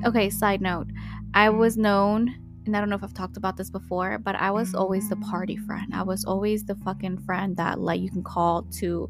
okay, 0.05 0.29
side 0.29 0.61
note, 0.61 0.89
I 1.35 1.51
was 1.51 1.77
known, 1.77 2.35
and 2.67 2.77
I 2.77 2.81
don't 2.81 2.91
know 2.91 2.97
if 2.97 3.05
I've 3.05 3.15
talked 3.15 3.37
about 3.37 3.57
this 3.57 3.71
before, 3.71 4.19
but 4.19 4.35
I 4.35 4.51
was 4.51 4.75
always 4.75 5.09
the 5.09 5.17
party 5.17 5.57
friend. 5.57 5.95
I 5.95 6.03
was 6.03 6.25
always 6.25 6.65
the 6.65 6.75
fucking 6.75 7.19
friend 7.19 7.57
that, 7.57 7.79
like, 7.79 8.01
you 8.01 8.11
can 8.11 8.25
call 8.25 8.63
to, 8.79 9.09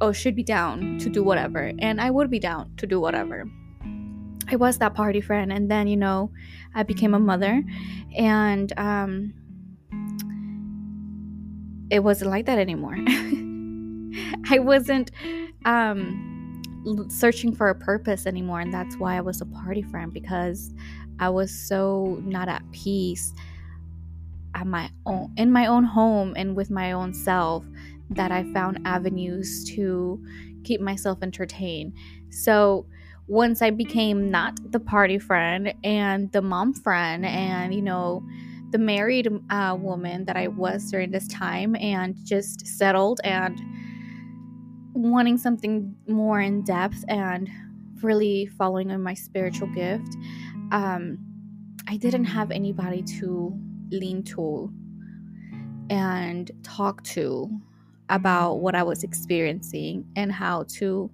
oh, 0.00 0.12
should 0.12 0.34
be 0.34 0.42
down 0.42 0.98
to 0.98 1.08
do 1.08 1.22
whatever. 1.22 1.72
And 1.78 2.00
I 2.00 2.10
would 2.10 2.30
be 2.30 2.38
down 2.38 2.74
to 2.76 2.86
do 2.86 3.00
whatever. 3.00 3.44
I 4.50 4.56
was 4.56 4.78
that 4.78 4.94
party 4.94 5.20
friend. 5.20 5.52
And 5.52 5.70
then, 5.70 5.88
you 5.88 5.96
know, 5.96 6.30
I 6.74 6.82
became 6.82 7.14
a 7.14 7.18
mother. 7.18 7.62
And, 8.16 8.72
um, 8.78 9.34
it 11.90 12.00
wasn't 12.00 12.30
like 12.30 12.46
that 12.46 12.58
anymore. 12.58 12.96
I 14.50 14.58
wasn't, 14.58 15.10
um, 15.64 16.62
searching 17.08 17.54
for 17.54 17.68
a 17.68 17.74
purpose 17.74 18.26
anymore 18.26 18.60
and 18.60 18.72
that's 18.72 18.96
why 18.96 19.16
I 19.16 19.20
was 19.20 19.40
a 19.40 19.46
party 19.46 19.82
friend 19.82 20.12
because 20.12 20.72
I 21.18 21.28
was 21.28 21.50
so 21.50 22.18
not 22.22 22.48
at 22.48 22.62
peace 22.72 23.32
at 24.54 24.66
my 24.66 24.90
own 25.04 25.32
in 25.36 25.52
my 25.52 25.66
own 25.66 25.84
home 25.84 26.34
and 26.36 26.56
with 26.56 26.70
my 26.70 26.92
own 26.92 27.12
self 27.12 27.64
that 28.10 28.32
I 28.32 28.44
found 28.52 28.80
avenues 28.84 29.64
to 29.74 30.22
keep 30.64 30.80
myself 30.80 31.18
entertained. 31.22 31.92
So 32.30 32.86
once 33.26 33.60
I 33.60 33.70
became 33.70 34.30
not 34.30 34.58
the 34.72 34.80
party 34.80 35.18
friend 35.18 35.74
and 35.84 36.32
the 36.32 36.40
mom 36.40 36.72
friend 36.72 37.26
and 37.26 37.74
you 37.74 37.82
know 37.82 38.26
the 38.70 38.78
married 38.78 39.28
uh, 39.50 39.76
woman 39.78 40.24
that 40.26 40.36
I 40.36 40.48
was 40.48 40.90
during 40.90 41.10
this 41.10 41.26
time 41.28 41.74
and 41.76 42.14
just 42.24 42.66
settled 42.66 43.20
and 43.24 43.58
wanting 44.92 45.38
something 45.38 45.94
more 46.06 46.40
in 46.40 46.64
depth 46.64 47.04
and 47.08 47.48
really 48.02 48.46
following 48.58 48.90
on 48.90 49.02
my 49.02 49.14
spiritual 49.14 49.68
gift, 49.68 50.16
um, 50.70 51.18
I 51.88 51.96
didn't 51.96 52.26
have 52.26 52.50
anybody 52.50 53.02
to 53.20 53.58
lean 53.90 54.22
to 54.24 54.70
and 55.88 56.50
talk 56.62 57.02
to 57.04 57.48
about 58.10 58.56
what 58.56 58.74
I 58.74 58.82
was 58.82 59.04
experiencing 59.04 60.04
and 60.16 60.32
how 60.32 60.64
to 60.78 61.10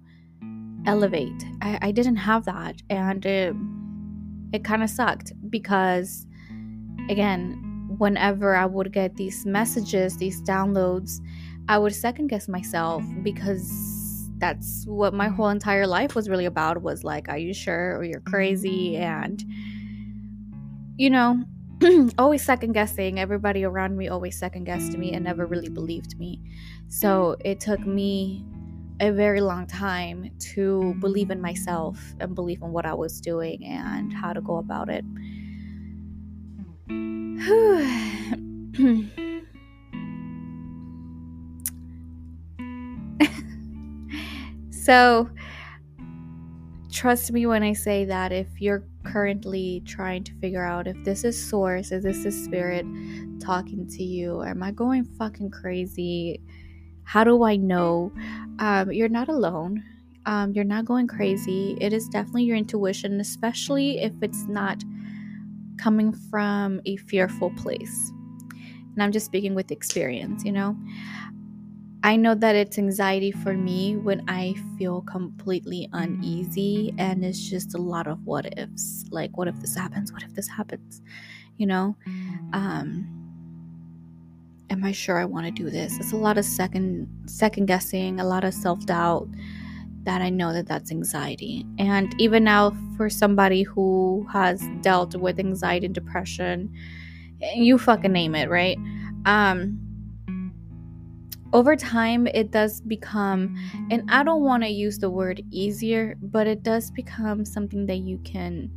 elevate. 0.85 1.43
I, 1.61 1.79
I 1.81 1.91
didn't 1.91 2.17
have 2.17 2.45
that, 2.45 2.81
and 2.89 3.25
it, 3.25 3.55
it 4.53 4.63
kind 4.63 4.83
of 4.83 4.89
sucked 4.89 5.33
because, 5.49 6.25
again, 7.09 7.61
whenever 7.97 8.55
I 8.55 8.65
would 8.65 8.91
get 8.91 9.15
these 9.15 9.45
messages, 9.45 10.17
these 10.17 10.41
downloads, 10.41 11.19
I 11.67 11.77
would 11.77 11.95
second 11.95 12.27
guess 12.27 12.47
myself 12.47 13.03
because 13.23 13.71
that's 14.37 14.85
what 14.85 15.13
my 15.13 15.27
whole 15.29 15.49
entire 15.49 15.87
life 15.87 16.13
was 16.13 16.29
really 16.29 16.45
about 16.45 16.81
was 16.81 17.03
like 17.03 17.29
are 17.29 17.37
you 17.37 17.53
sure 17.53 17.97
or 17.97 18.03
you're 18.03 18.19
crazy 18.21 18.97
and 18.97 19.43
you 20.97 21.09
know 21.09 21.41
always 22.17 22.43
second 22.43 22.73
guessing 22.73 23.19
everybody 23.19 23.63
around 23.63 23.97
me 23.97 24.07
always 24.07 24.37
second 24.37 24.63
guessed 24.63 24.97
me 24.97 25.13
and 25.13 25.25
never 25.25 25.45
really 25.45 25.69
believed 25.69 26.17
me. 26.17 26.41
So 26.87 27.35
it 27.43 27.59
took 27.59 27.85
me 27.85 28.45
a 29.01 29.11
very 29.11 29.41
long 29.41 29.67
time 29.67 30.31
to 30.39 30.95
believe 30.99 31.31
in 31.31 31.41
myself 31.41 31.99
and 32.19 32.33
believe 32.33 32.61
in 32.61 32.71
what 32.71 32.85
I 32.85 32.93
was 32.93 33.19
doing 33.19 33.65
and 33.65 34.13
how 34.13 34.33
to 34.33 34.41
go 34.41 34.57
about 34.57 34.89
it. 34.89 35.03
So, 44.85 45.31
trust 46.91 47.31
me 47.31 47.47
when 47.47 47.63
I 47.63 47.73
say 47.73 48.05
that 48.05 48.31
if 48.31 48.61
you're 48.61 48.83
currently 49.15 49.81
trying 49.85 50.21
to 50.25 50.33
figure 50.41 50.65
out 50.65 50.87
if 50.87 51.03
this 51.05 51.23
is 51.23 51.41
source, 51.41 51.93
is 51.93 52.03
this 52.03 52.25
is 52.25 52.43
spirit 52.43 52.85
talking 53.39 53.87
to 53.87 54.03
you? 54.03 54.43
Am 54.43 54.61
I 54.61 54.71
going 54.71 55.05
fucking 55.05 55.51
crazy? 55.51 56.41
How 57.03 57.23
do 57.23 57.43
I 57.43 57.55
know? 57.55 58.11
Um, 58.59 58.91
you're 58.91 59.07
not 59.07 59.29
alone. 59.29 59.81
Um, 60.25 60.51
you're 60.51 60.65
not 60.65 60.83
going 60.83 61.07
crazy. 61.07 61.77
It 61.79 61.93
is 61.93 62.09
definitely 62.09 62.43
your 62.43 62.57
intuition, 62.57 63.21
especially 63.21 63.99
if 63.99 64.11
it's 64.21 64.49
not 64.49 64.83
coming 65.77 66.11
from 66.29 66.81
a 66.85 66.97
fearful 66.97 67.51
place. 67.51 68.11
And 68.95 69.01
I'm 69.01 69.13
just 69.13 69.27
speaking 69.27 69.55
with 69.55 69.71
experience, 69.71 70.43
you 70.43 70.51
know? 70.51 70.75
I 72.05 72.17
know 72.17 72.35
that 72.35 72.55
it's 72.55 72.77
anxiety 72.77 73.31
for 73.31 73.55
me 73.55 73.95
when 73.95 74.23
I 74.27 74.53
feel 74.77 75.01
completely 75.01 75.89
uneasy 75.91 76.93
and 76.99 77.25
it's 77.25 77.49
just 77.49 77.73
a 77.73 77.79
lot 77.79 78.05
of 78.05 78.23
what 78.27 78.59
ifs. 78.59 79.05
Like, 79.09 79.35
what 79.35 79.47
if 79.47 79.59
this 79.59 79.75
happens? 79.75 80.13
What 80.13 80.21
if 80.21 80.35
this 80.35 80.47
happens? 80.47 81.01
You 81.57 81.65
know? 81.65 81.97
Um, 82.53 83.07
am 84.69 84.83
I 84.83 84.91
sure 84.91 85.17
I 85.17 85.25
want 85.25 85.47
to 85.47 85.51
do 85.51 85.71
this? 85.71 85.97
It's 85.97 86.11
a 86.11 86.15
lot 86.15 86.37
of 86.37 86.45
second 86.45 87.09
second 87.25 87.65
guessing, 87.65 88.19
a 88.19 88.23
lot 88.23 88.43
of 88.43 88.53
self-doubt 88.53 89.27
that 90.03 90.21
I 90.21 90.29
know 90.29 90.53
that 90.53 90.67
that's 90.67 90.91
anxiety. 90.91 91.65
And 91.79 92.13
even 92.21 92.43
now 92.43 92.77
for 92.97 93.09
somebody 93.09 93.63
who 93.63 94.27
has 94.31 94.61
dealt 94.81 95.15
with 95.15 95.39
anxiety 95.39 95.87
and 95.87 95.95
depression, 95.95 96.71
you 97.55 97.79
fucking 97.79 98.11
name 98.11 98.35
it, 98.35 98.47
right? 98.47 98.77
Um 99.25 99.84
over 101.53 101.75
time 101.75 102.27
it 102.27 102.51
does 102.51 102.81
become 102.81 103.55
and 103.91 104.09
i 104.11 104.23
don't 104.23 104.43
want 104.43 104.63
to 104.63 104.69
use 104.69 104.97
the 104.97 105.09
word 105.09 105.41
easier 105.51 106.15
but 106.21 106.47
it 106.47 106.63
does 106.63 106.91
become 106.91 107.45
something 107.45 107.85
that 107.85 107.97
you 107.97 108.17
can 108.19 108.69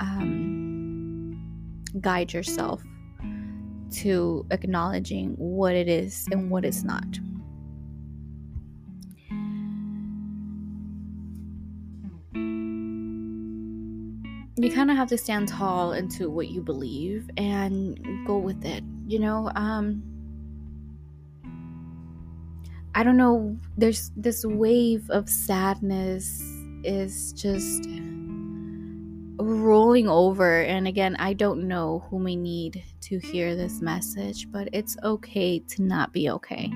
um, 0.00 1.40
guide 2.00 2.32
yourself 2.32 2.82
to 3.90 4.44
acknowledging 4.50 5.34
what 5.36 5.74
it 5.74 5.88
is 5.88 6.26
and 6.32 6.50
what 6.50 6.64
it's 6.64 6.82
not. 6.82 7.04
You 14.56 14.70
kind 14.72 14.90
of 14.90 14.96
have 14.96 15.08
to 15.08 15.18
stand 15.18 15.48
tall 15.48 15.92
into 15.92 16.30
what 16.30 16.48
you 16.48 16.62
believe 16.62 17.28
and 17.36 17.98
go 18.26 18.38
with 18.38 18.64
it 18.64 18.82
you 19.06 19.18
know 19.18 19.50
um 19.54 20.02
I 22.96 23.02
don't 23.02 23.16
know, 23.16 23.58
there's 23.76 24.12
this 24.16 24.44
wave 24.44 25.10
of 25.10 25.28
sadness 25.28 26.40
is 26.84 27.32
just 27.32 27.88
rolling 29.38 30.08
over. 30.08 30.62
And 30.62 30.86
again, 30.86 31.16
I 31.18 31.32
don't 31.32 31.66
know 31.66 32.04
who 32.08 32.20
may 32.20 32.36
need 32.36 32.84
to 33.02 33.18
hear 33.18 33.56
this 33.56 33.80
message, 33.80 34.50
but 34.50 34.68
it's 34.72 34.96
okay 35.02 35.58
to 35.58 35.82
not 35.82 36.12
be 36.12 36.30
okay. 36.30 36.70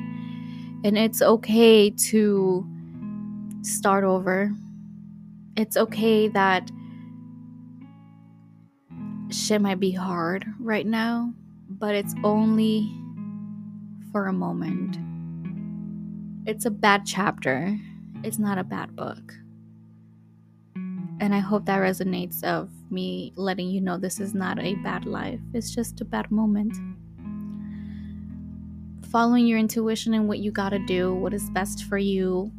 And 0.84 0.98
it's 0.98 1.22
okay 1.22 1.90
to 1.90 2.66
start 3.62 4.02
over. 4.02 4.52
It's 5.56 5.76
okay 5.76 6.28
that 6.28 6.70
shit 9.30 9.60
might 9.60 9.80
be 9.80 9.92
hard 9.92 10.46
right 10.58 10.86
now, 10.86 11.32
but 11.68 11.94
it's 11.94 12.14
only 12.24 12.90
for 14.10 14.26
a 14.26 14.32
moment. 14.32 14.98
It's 16.48 16.64
a 16.64 16.70
bad 16.70 17.04
chapter. 17.04 17.78
It's 18.24 18.38
not 18.38 18.56
a 18.56 18.64
bad 18.64 18.96
book. 18.96 19.34
And 21.20 21.34
I 21.34 21.40
hope 21.40 21.66
that 21.66 21.78
resonates 21.78 22.42
of 22.42 22.70
me 22.90 23.34
letting 23.36 23.68
you 23.68 23.82
know 23.82 23.98
this 23.98 24.18
is 24.18 24.32
not 24.32 24.58
a 24.58 24.74
bad 24.76 25.04
life. 25.04 25.40
It's 25.52 25.74
just 25.74 26.00
a 26.00 26.06
bad 26.06 26.30
moment. 26.30 26.74
Following 29.10 29.46
your 29.46 29.58
intuition 29.58 30.14
and 30.14 30.26
what 30.26 30.38
you 30.38 30.50
got 30.50 30.70
to 30.70 30.78
do, 30.78 31.14
what 31.14 31.34
is 31.34 31.50
best 31.50 31.84
for 31.84 31.98
you, 31.98 32.50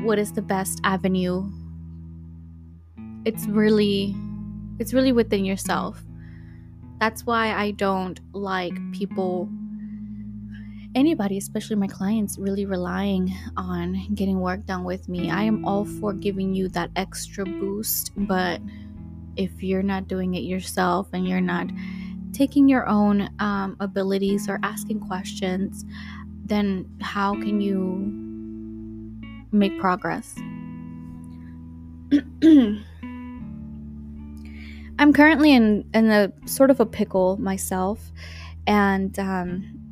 what 0.00 0.18
is 0.18 0.32
the 0.32 0.42
best 0.42 0.78
avenue. 0.84 1.50
It's 3.24 3.46
really 3.46 4.14
it's 4.78 4.92
really 4.92 5.12
within 5.12 5.46
yourself. 5.46 6.04
That's 7.00 7.24
why 7.24 7.54
I 7.54 7.70
don't 7.70 8.20
like 8.34 8.74
people 8.92 9.48
anybody, 10.96 11.36
especially 11.36 11.76
my 11.76 11.86
clients, 11.86 12.38
really 12.38 12.64
relying 12.64 13.32
on 13.56 14.08
getting 14.14 14.40
work 14.40 14.64
done 14.64 14.82
with 14.82 15.08
me, 15.08 15.30
I 15.30 15.42
am 15.42 15.64
all 15.64 15.84
for 15.84 16.12
giving 16.14 16.54
you 16.54 16.68
that 16.70 16.90
extra 16.96 17.44
boost. 17.44 18.10
But 18.16 18.60
if 19.36 19.62
you're 19.62 19.82
not 19.82 20.08
doing 20.08 20.34
it 20.34 20.40
yourself 20.40 21.08
and 21.12 21.28
you're 21.28 21.42
not 21.42 21.68
taking 22.32 22.68
your 22.68 22.88
own 22.88 23.28
um, 23.38 23.76
abilities 23.78 24.48
or 24.48 24.58
asking 24.62 25.00
questions, 25.00 25.84
then 26.46 26.88
how 27.02 27.34
can 27.34 27.60
you 27.60 27.98
make 29.52 29.78
progress? 29.78 30.34
I'm 34.98 35.12
currently 35.12 35.52
in 35.52 35.84
in 35.92 36.10
a 36.10 36.32
sort 36.46 36.70
of 36.70 36.80
a 36.80 36.86
pickle 36.86 37.36
myself, 37.36 38.12
and 38.66 39.18
um, 39.18 39.85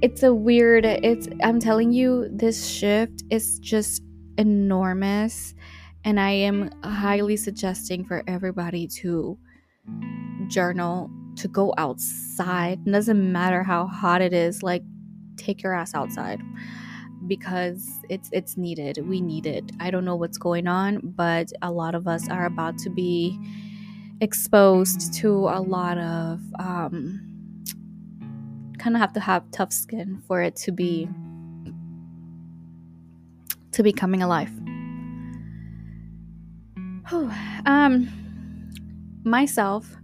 it's 0.00 0.22
a 0.22 0.32
weird 0.32 0.84
it's 0.84 1.28
i'm 1.42 1.58
telling 1.58 1.92
you 1.92 2.28
this 2.30 2.68
shift 2.68 3.24
is 3.30 3.58
just 3.58 4.02
enormous 4.36 5.54
and 6.04 6.20
i 6.20 6.30
am 6.30 6.70
highly 6.84 7.36
suggesting 7.36 8.04
for 8.04 8.22
everybody 8.26 8.86
to 8.86 9.36
journal 10.48 11.10
to 11.36 11.48
go 11.48 11.72
outside. 11.78 12.80
It 12.86 12.90
doesn't 12.90 13.32
matter 13.32 13.62
how 13.62 13.86
hot 13.86 14.20
it 14.20 14.32
is 14.32 14.62
like 14.62 14.82
take 15.36 15.62
your 15.62 15.72
ass 15.72 15.94
outside 15.94 16.40
because 17.26 17.88
it's 18.08 18.28
it's 18.32 18.56
needed. 18.56 18.98
We 19.06 19.20
need 19.20 19.46
it. 19.46 19.70
I 19.80 19.90
don't 19.90 20.04
know 20.04 20.16
what's 20.16 20.38
going 20.38 20.66
on 20.66 21.00
but 21.02 21.52
a 21.62 21.70
lot 21.70 21.94
of 21.94 22.08
us 22.08 22.28
are 22.28 22.46
about 22.46 22.78
to 22.78 22.90
be 22.90 23.38
exposed 24.20 25.14
to 25.14 25.48
a 25.48 25.60
lot 25.60 25.98
of 25.98 26.40
um 26.58 27.27
kind 28.78 28.96
of 28.96 29.00
have 29.00 29.12
to 29.14 29.20
have 29.20 29.50
tough 29.50 29.72
skin 29.72 30.22
for 30.26 30.42
it 30.42 30.56
to 30.56 30.72
be 30.72 31.08
to 33.72 33.82
be 33.82 33.92
coming 33.92 34.22
alive. 34.22 34.50
um 37.66 38.08
myself 39.24 39.96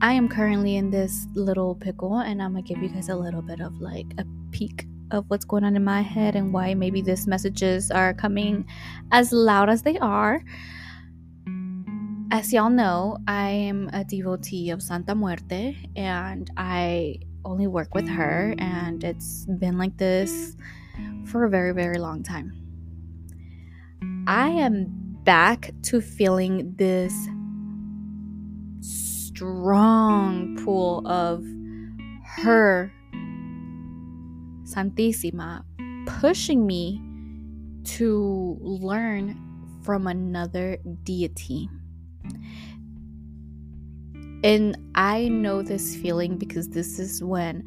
I 0.00 0.12
am 0.12 0.28
currently 0.28 0.76
in 0.76 0.90
this 0.90 1.26
little 1.34 1.74
pickle 1.74 2.18
and 2.18 2.42
I'm 2.42 2.52
gonna 2.52 2.62
give 2.62 2.82
you 2.82 2.88
guys 2.88 3.08
a 3.08 3.16
little 3.16 3.42
bit 3.42 3.60
of 3.60 3.80
like 3.80 4.06
a 4.18 4.24
peek 4.50 4.86
of 5.10 5.24
what's 5.28 5.44
going 5.44 5.64
on 5.64 5.74
in 5.74 5.84
my 5.84 6.02
head 6.02 6.36
and 6.36 6.52
why 6.52 6.74
maybe 6.74 7.00
these 7.00 7.26
messages 7.26 7.90
are 7.90 8.12
coming 8.12 8.66
as 9.12 9.32
loud 9.32 9.70
as 9.70 9.82
they 9.82 9.98
are. 9.98 10.42
As 12.30 12.52
y'all 12.52 12.70
know, 12.70 13.16
I 13.26 13.48
am 13.48 13.88
a 13.92 14.04
devotee 14.04 14.70
of 14.70 14.82
Santa 14.82 15.14
Muerte 15.14 15.76
and 15.94 16.50
I 16.56 17.20
only 17.46 17.66
work 17.66 17.94
with 17.94 18.08
her, 18.08 18.54
and 18.58 19.02
it's 19.02 19.46
been 19.46 19.78
like 19.78 19.96
this 19.96 20.56
for 21.24 21.44
a 21.44 21.48
very, 21.48 21.72
very 21.72 21.98
long 21.98 22.22
time. 22.22 22.52
I 24.26 24.48
am 24.48 24.86
back 25.24 25.70
to 25.84 26.00
feeling 26.00 26.74
this 26.76 27.14
strong 28.80 30.58
pull 30.64 31.06
of 31.06 31.44
her 32.24 32.92
Santísima 34.64 35.64
pushing 36.06 36.66
me 36.66 37.00
to 37.84 38.58
learn 38.60 39.40
from 39.82 40.06
another 40.08 40.78
deity. 41.04 41.68
And 44.44 44.76
I 44.94 45.28
know 45.28 45.62
this 45.62 45.96
feeling 45.96 46.36
because 46.38 46.68
this 46.68 46.98
is 46.98 47.22
when 47.22 47.64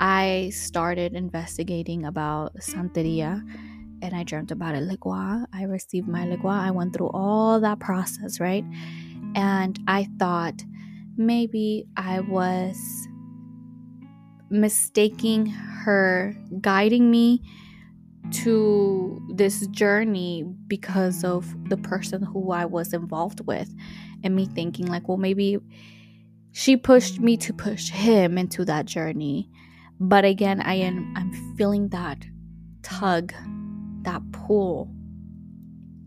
I 0.00 0.50
started 0.52 1.14
investigating 1.14 2.04
about 2.04 2.54
Santeria 2.56 3.42
and 4.02 4.14
I 4.14 4.24
dreamt 4.24 4.50
about 4.50 4.74
it. 4.74 4.82
Elegua. 4.82 5.46
I 5.52 5.64
received 5.64 6.08
my 6.08 6.20
Elegua. 6.20 6.60
I 6.60 6.70
went 6.70 6.94
through 6.94 7.10
all 7.10 7.60
that 7.60 7.80
process, 7.80 8.40
right? 8.40 8.64
And 9.34 9.78
I 9.88 10.08
thought 10.18 10.62
maybe 11.16 11.86
I 11.96 12.20
was 12.20 12.78
mistaking 14.50 15.46
her 15.46 16.36
guiding 16.60 17.10
me 17.10 17.42
to 18.30 19.20
this 19.34 19.66
journey 19.68 20.44
because 20.66 21.24
of 21.24 21.54
the 21.68 21.76
person 21.76 22.22
who 22.22 22.52
I 22.52 22.64
was 22.64 22.92
involved 22.92 23.40
with, 23.46 23.74
and 24.22 24.34
me 24.34 24.46
thinking, 24.46 24.86
like, 24.86 25.08
well, 25.08 25.16
maybe 25.16 25.58
she 26.52 26.76
pushed 26.76 27.20
me 27.20 27.36
to 27.38 27.52
push 27.52 27.90
him 27.90 28.38
into 28.38 28.64
that 28.64 28.86
journey. 28.86 29.50
But 30.00 30.24
again, 30.24 30.60
I 30.60 30.74
am 30.74 31.12
I'm 31.16 31.32
feeling 31.56 31.88
that 31.90 32.24
tug, 32.82 33.32
that 34.02 34.22
pull 34.32 34.90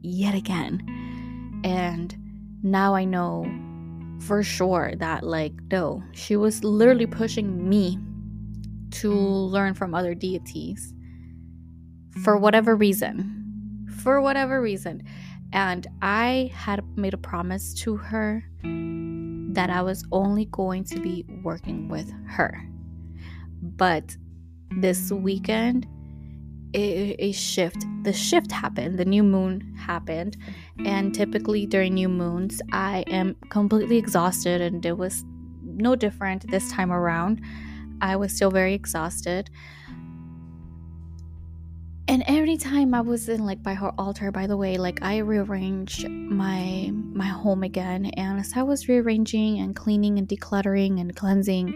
yet 0.02 0.36
again. 0.36 0.82
And 1.64 2.16
now 2.64 2.96
I 2.96 3.06
know 3.06 3.46
for 4.22 4.44
sure 4.44 4.94
that, 4.98 5.24
like, 5.24 5.54
no, 5.72 6.04
she 6.14 6.36
was 6.36 6.64
literally 6.64 7.08
pushing 7.08 7.68
me 7.68 7.98
to 8.92 9.12
learn 9.12 9.74
from 9.74 9.94
other 9.94 10.14
deities 10.14 10.94
for 12.24 12.38
whatever 12.38 12.76
reason. 12.76 13.88
For 14.04 14.22
whatever 14.22 14.62
reason. 14.62 15.04
And 15.52 15.88
I 16.02 16.52
had 16.54 16.84
made 16.98 17.14
a 17.14 17.18
promise 17.18 17.74
to 17.76 17.96
her 17.98 18.44
that 19.54 19.70
I 19.70 19.82
was 19.82 20.06
only 20.12 20.46
going 20.46 20.84
to 20.86 21.00
be 21.00 21.26
working 21.44 21.90
with 21.90 22.12
her. 22.28 22.64
But 23.62 24.16
this 24.78 25.12
weekend, 25.12 25.88
a, 26.76 27.32
shift, 27.32 27.84
the 28.04 28.14
shift 28.14 28.52
happened, 28.52 29.00
the 29.00 29.06
new 29.06 29.24
moon 29.24 29.76
happened. 29.76 30.38
And 30.86 31.14
typically 31.16 31.66
during 31.66 31.96
new 31.96 32.10
moons, 32.10 32.62
I 32.72 33.04
am 33.08 33.36
completely 33.50 33.98
exhausted, 33.98 34.62
and 34.62 34.86
it 34.86 34.98
was 34.98 35.26
no 35.64 35.96
different 35.96 36.50
this 36.52 36.72
time 36.72 36.92
around. 36.92 37.42
I 38.02 38.16
was 38.16 38.34
still 38.34 38.52
very 38.52 38.76
exhausted 38.76 39.50
and 42.10 42.24
every 42.28 42.58
time 42.58 42.94
i 42.96 43.00
was 43.00 43.30
in 43.30 43.46
like 43.46 43.62
by 43.62 43.76
her 43.76 43.92
altar 44.00 44.32
by 44.32 44.48
the 44.48 44.58
way 44.58 44.78
like 44.78 45.00
i 45.04 45.20
rearranged 45.20 46.10
my 46.10 46.90
my 46.92 47.28
home 47.28 47.64
again. 47.64 48.08
And 48.18 48.40
as 48.40 48.54
i 48.56 48.64
was 48.64 48.90
rearranging 48.90 49.60
and 49.60 49.76
cleaning 49.76 50.18
and 50.18 50.28
decluttering 50.28 51.00
and 51.00 51.16
cleansing 51.16 51.68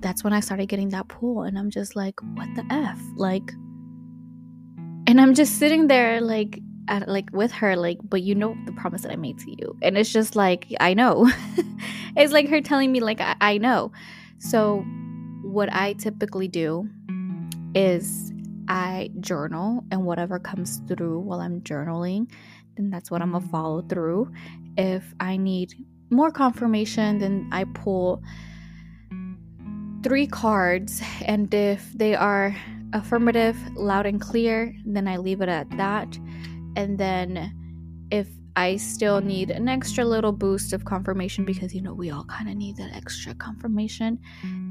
that's 0.00 0.24
when 0.24 0.32
i 0.32 0.40
started 0.40 0.66
getting 0.68 0.88
that 0.90 1.08
pull. 1.08 1.42
And 1.42 1.58
i'm 1.58 1.70
just 1.70 1.94
like 1.94 2.20
what 2.34 2.48
the 2.56 2.64
f? 2.70 3.00
Like 3.16 3.52
and 5.06 5.20
i'm 5.20 5.34
just 5.34 5.58
sitting 5.58 5.86
there 5.86 6.20
like 6.20 6.58
at, 6.88 7.08
like 7.08 7.28
with 7.32 7.52
her 7.52 7.76
like 7.76 7.98
but 8.02 8.22
you 8.22 8.34
know 8.34 8.56
the 8.66 8.72
promise 8.72 9.02
that 9.02 9.12
i 9.12 9.16
made 9.16 9.38
to 9.38 9.50
you. 9.50 9.76
And 9.80 9.96
it's 9.96 10.12
just 10.12 10.34
like 10.34 10.66
i 10.80 10.92
know. 10.92 11.30
It's 12.16 12.32
like 12.32 12.48
her 12.48 12.60
telling 12.60 12.90
me 12.90 12.98
like 12.98 13.20
I, 13.20 13.36
I 13.40 13.58
know. 13.58 13.92
So 14.38 14.84
what 15.42 15.72
i 15.72 15.92
typically 15.94 16.48
do 16.48 16.88
is 17.74 18.32
I 18.70 19.10
journal 19.18 19.84
and 19.90 20.06
whatever 20.06 20.38
comes 20.38 20.80
through 20.86 21.18
while 21.18 21.40
I'm 21.40 21.60
journaling, 21.60 22.30
then 22.76 22.88
that's 22.88 23.10
what 23.10 23.20
I'm 23.20 23.32
gonna 23.32 23.44
mm. 23.44 23.50
follow 23.50 23.82
through. 23.82 24.30
If 24.78 25.12
I 25.18 25.36
need 25.36 25.74
more 26.08 26.30
confirmation, 26.30 27.18
then 27.18 27.48
I 27.50 27.64
pull 27.64 28.22
three 30.04 30.28
cards, 30.28 31.02
and 31.26 31.52
if 31.52 31.92
they 31.94 32.14
are 32.14 32.56
affirmative, 32.92 33.56
loud 33.76 34.06
and 34.06 34.20
clear, 34.20 34.72
then 34.86 35.08
I 35.08 35.16
leave 35.16 35.40
it 35.40 35.48
at 35.48 35.68
that. 35.76 36.16
And 36.76 36.96
then 36.96 38.06
if 38.12 38.28
I 38.54 38.76
still 38.76 39.20
need 39.20 39.50
an 39.50 39.68
extra 39.68 40.04
little 40.04 40.32
boost 40.32 40.72
of 40.72 40.84
confirmation 40.84 41.44
because 41.44 41.74
you 41.74 41.82
know 41.82 41.94
we 41.94 42.10
all 42.10 42.24
kind 42.24 42.48
of 42.48 42.56
need 42.56 42.76
that 42.76 42.94
extra 42.94 43.34
confirmation, 43.34 44.20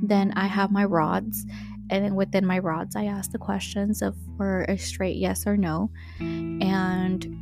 then 0.01 0.31
I 0.37 0.47
have 0.47 0.71
my 0.71 0.85
rods 0.85 1.45
and 1.89 2.03
then 2.03 2.15
within 2.15 2.45
my 2.45 2.59
rods 2.59 2.95
i 2.95 3.05
ask 3.05 3.31
the 3.31 3.37
questions 3.37 4.01
of 4.01 4.15
for 4.37 4.63
a 4.69 4.77
straight 4.77 5.17
yes 5.17 5.45
or 5.47 5.57
no 5.57 5.89
and 6.19 7.35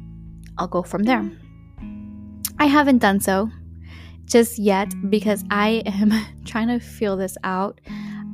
i'll 0.57 0.67
go 0.67 0.81
from 0.81 1.03
there. 1.03 1.29
I 2.59 2.65
haven't 2.65 2.99
done 2.99 3.19
so 3.19 3.49
just 4.25 4.57
yet 4.57 4.91
because 5.09 5.43
i 5.51 5.83
am 5.85 6.11
trying 6.45 6.67
to 6.67 6.79
feel 6.79 7.15
this 7.17 7.37
out. 7.43 7.79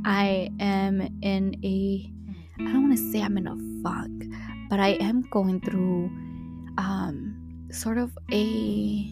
I 0.05 0.49
am 0.59 1.01
in 1.21 1.55
a 1.63 2.09
i 2.59 2.71
don't 2.71 2.83
want 2.83 2.97
to 2.97 3.11
say 3.11 3.21
i'm 3.21 3.37
in 3.37 3.47
a 3.47 3.57
funk 3.81 4.25
but 4.69 4.79
i 4.79 4.89
am 4.99 5.21
going 5.31 5.61
through 5.61 6.05
um 6.77 7.67
sort 7.71 7.97
of 7.97 8.17
a 8.31 9.09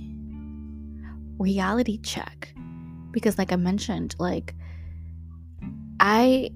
reality 1.39 1.97
check. 1.99 2.53
Because 3.11 3.37
like 3.37 3.51
i 3.51 3.57
mentioned 3.57 4.15
like 4.19 4.55
i 5.99 6.49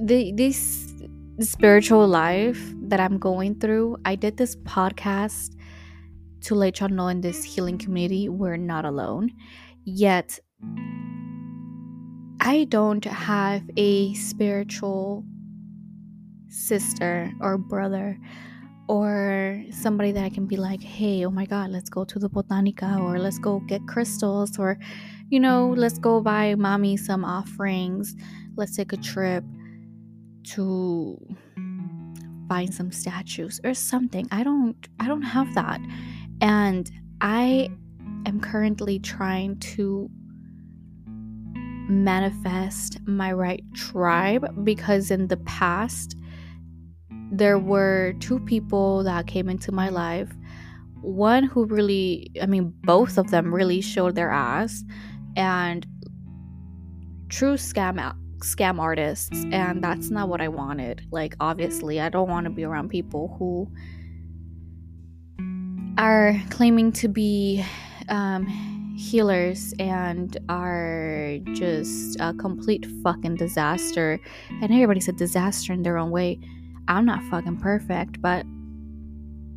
the 0.00 0.32
this 0.32 0.92
spiritual 1.40 2.06
life 2.06 2.60
that 2.88 3.00
I'm 3.00 3.18
going 3.18 3.58
through, 3.58 3.96
I 4.04 4.14
did 4.14 4.36
this 4.36 4.56
podcast 4.56 5.56
to 6.42 6.54
let 6.54 6.80
y'all 6.80 6.88
know 6.88 7.08
in 7.08 7.20
this 7.20 7.42
healing 7.42 7.78
community 7.78 8.28
we're 8.28 8.56
not 8.56 8.84
alone. 8.84 9.30
Yet 9.84 10.38
I 12.40 12.64
don't 12.68 13.04
have 13.04 13.62
a 13.76 14.14
spiritual 14.14 15.24
sister 16.48 17.32
or 17.40 17.58
brother 17.58 18.18
or 18.86 19.64
somebody 19.70 20.12
that 20.12 20.24
I 20.24 20.28
can 20.28 20.46
be 20.46 20.56
like, 20.56 20.82
hey, 20.82 21.24
oh 21.24 21.30
my 21.30 21.46
God, 21.46 21.70
let's 21.70 21.88
go 21.88 22.04
to 22.04 22.18
the 22.18 22.28
botanica 22.28 23.00
or 23.00 23.18
let's 23.18 23.38
go 23.38 23.60
get 23.60 23.86
crystals 23.88 24.58
or, 24.58 24.78
you 25.30 25.40
know, 25.40 25.74
let's 25.76 25.98
go 25.98 26.20
buy 26.20 26.54
mommy 26.54 26.98
some 26.98 27.24
offerings, 27.24 28.14
let's 28.56 28.76
take 28.76 28.92
a 28.92 28.98
trip 28.98 29.42
to 30.44 31.18
find 32.48 32.72
some 32.72 32.92
statues 32.92 33.60
or 33.64 33.74
something. 33.74 34.28
I 34.30 34.42
don't 34.42 34.76
I 35.00 35.08
don't 35.08 35.22
have 35.22 35.54
that. 35.54 35.80
And 36.40 36.90
I 37.20 37.70
am 38.26 38.40
currently 38.40 38.98
trying 38.98 39.58
to 39.58 40.10
manifest 41.88 42.98
my 43.06 43.32
right 43.32 43.62
tribe 43.74 44.64
because 44.64 45.10
in 45.10 45.28
the 45.28 45.36
past 45.38 46.16
there 47.30 47.58
were 47.58 48.14
two 48.20 48.38
people 48.40 49.02
that 49.04 49.26
came 49.26 49.48
into 49.48 49.72
my 49.72 49.88
life. 49.88 50.30
One 51.00 51.44
who 51.44 51.66
really, 51.66 52.30
I 52.40 52.46
mean, 52.46 52.72
both 52.84 53.18
of 53.18 53.30
them 53.30 53.54
really 53.54 53.80
showed 53.80 54.14
their 54.14 54.30
ass 54.30 54.82
and 55.36 55.86
true 57.28 57.54
scam 57.54 57.98
scam 58.44 58.78
artists 58.78 59.44
and 59.50 59.82
that's 59.82 60.10
not 60.10 60.28
what 60.28 60.40
I 60.40 60.48
wanted. 60.48 61.06
Like 61.10 61.34
obviously, 61.40 62.00
I 62.00 62.08
don't 62.08 62.28
want 62.28 62.44
to 62.44 62.50
be 62.50 62.64
around 62.64 62.90
people 62.90 63.34
who 63.38 63.68
are 65.98 66.40
claiming 66.50 66.92
to 66.92 67.08
be 67.08 67.64
um, 68.08 68.46
healers 68.96 69.74
and 69.78 70.36
are 70.48 71.38
just 71.54 72.16
a 72.20 72.34
complete 72.34 72.86
fucking 73.02 73.36
disaster. 73.36 74.20
And 74.50 74.72
everybody's 74.72 75.08
a 75.08 75.12
disaster 75.12 75.72
in 75.72 75.82
their 75.82 75.98
own 75.98 76.10
way. 76.10 76.38
I'm 76.88 77.06
not 77.06 77.22
fucking 77.30 77.58
perfect, 77.58 78.20
but 78.20 78.44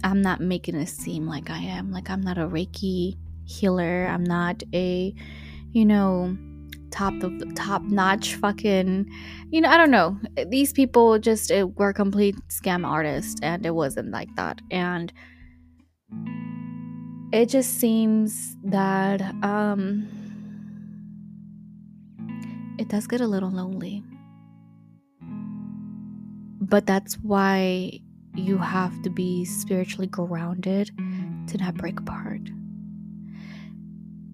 I'm 0.04 0.22
not 0.22 0.40
making 0.40 0.76
it 0.76 0.88
seem 0.88 1.28
like 1.28 1.50
I 1.50 1.60
am. 1.60 1.92
Like 1.92 2.10
I'm 2.10 2.22
not 2.22 2.38
a 2.38 2.48
Reiki 2.48 3.18
healer. 3.46 4.08
I'm 4.08 4.24
not 4.24 4.64
a, 4.74 5.14
you 5.72 5.86
know, 5.86 6.38
top 6.92 7.14
of 7.24 7.40
the 7.40 7.46
top 7.56 7.82
notch 7.84 8.36
fucking 8.36 9.10
you 9.52 9.62
know 9.62 9.70
i 9.70 9.78
don't 9.78 9.92
know. 9.92 10.18
These 10.50 10.74
people 10.74 11.20
just 11.20 11.52
it, 11.52 11.78
were 11.78 11.94
complete 11.94 12.36
scam 12.50 12.86
artists 12.86 13.40
and 13.42 13.66
it 13.66 13.76
wasn't 13.76 14.12
like 14.12 14.30
that. 14.36 14.62
And 14.72 15.12
it 17.32 17.50
just 17.50 17.80
seems 17.80 18.56
that 18.64 19.22
um 19.44 20.08
it 22.80 22.88
does 22.90 23.08
get 23.08 23.22
a 23.22 23.28
little 23.28 23.52
lonely. 23.52 24.04
But 26.62 26.86
that's 26.86 27.16
why 27.16 28.00
you 28.36 28.58
have 28.58 29.02
to 29.02 29.10
be 29.10 29.46
spiritually 29.46 30.08
grounded 30.08 30.92
to 31.48 31.58
not 31.58 31.76
break 31.76 32.00
apart. 32.00 32.42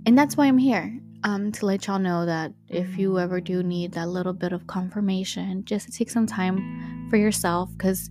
And 0.05 0.17
that's 0.17 0.35
why 0.35 0.47
i'm 0.47 0.57
here 0.57 0.99
um, 1.23 1.51
to 1.53 1.65
let 1.65 1.87
y'all 1.87 1.99
know 1.99 2.25
that 2.25 2.51
if 2.69 2.97
you 2.97 3.19
ever 3.19 3.39
do 3.39 3.63
need 3.63 3.93
that 3.93 4.09
little 4.09 4.33
bit 4.33 4.51
of 4.51 4.67
confirmation, 4.67 5.63
just 5.65 5.93
take 5.93 6.09
some 6.09 6.25
time 6.25 7.07
for 7.09 7.17
yourself. 7.17 7.69
Because 7.77 8.09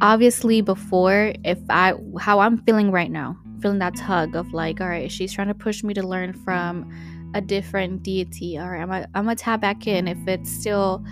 obviously, 0.00 0.60
before, 0.60 1.32
if 1.44 1.58
I, 1.68 1.94
how 2.20 2.40
I'm 2.40 2.58
feeling 2.58 2.90
right 2.90 3.10
now, 3.10 3.36
feeling 3.60 3.78
that 3.78 3.96
tug 3.96 4.36
of 4.36 4.52
like, 4.52 4.80
all 4.80 4.88
right, 4.88 5.10
she's 5.10 5.32
trying 5.32 5.48
to 5.48 5.54
push 5.54 5.82
me 5.82 5.94
to 5.94 6.02
learn 6.02 6.32
from 6.32 6.90
a 7.34 7.40
different 7.40 8.02
deity. 8.02 8.58
All 8.58 8.70
right, 8.70 8.80
I'm 8.80 8.88
gonna, 8.88 9.08
I'm 9.14 9.24
gonna 9.24 9.36
tap 9.36 9.60
back 9.60 9.86
in 9.86 10.08
if 10.08 10.18
it's 10.26 10.50
still 10.50 11.04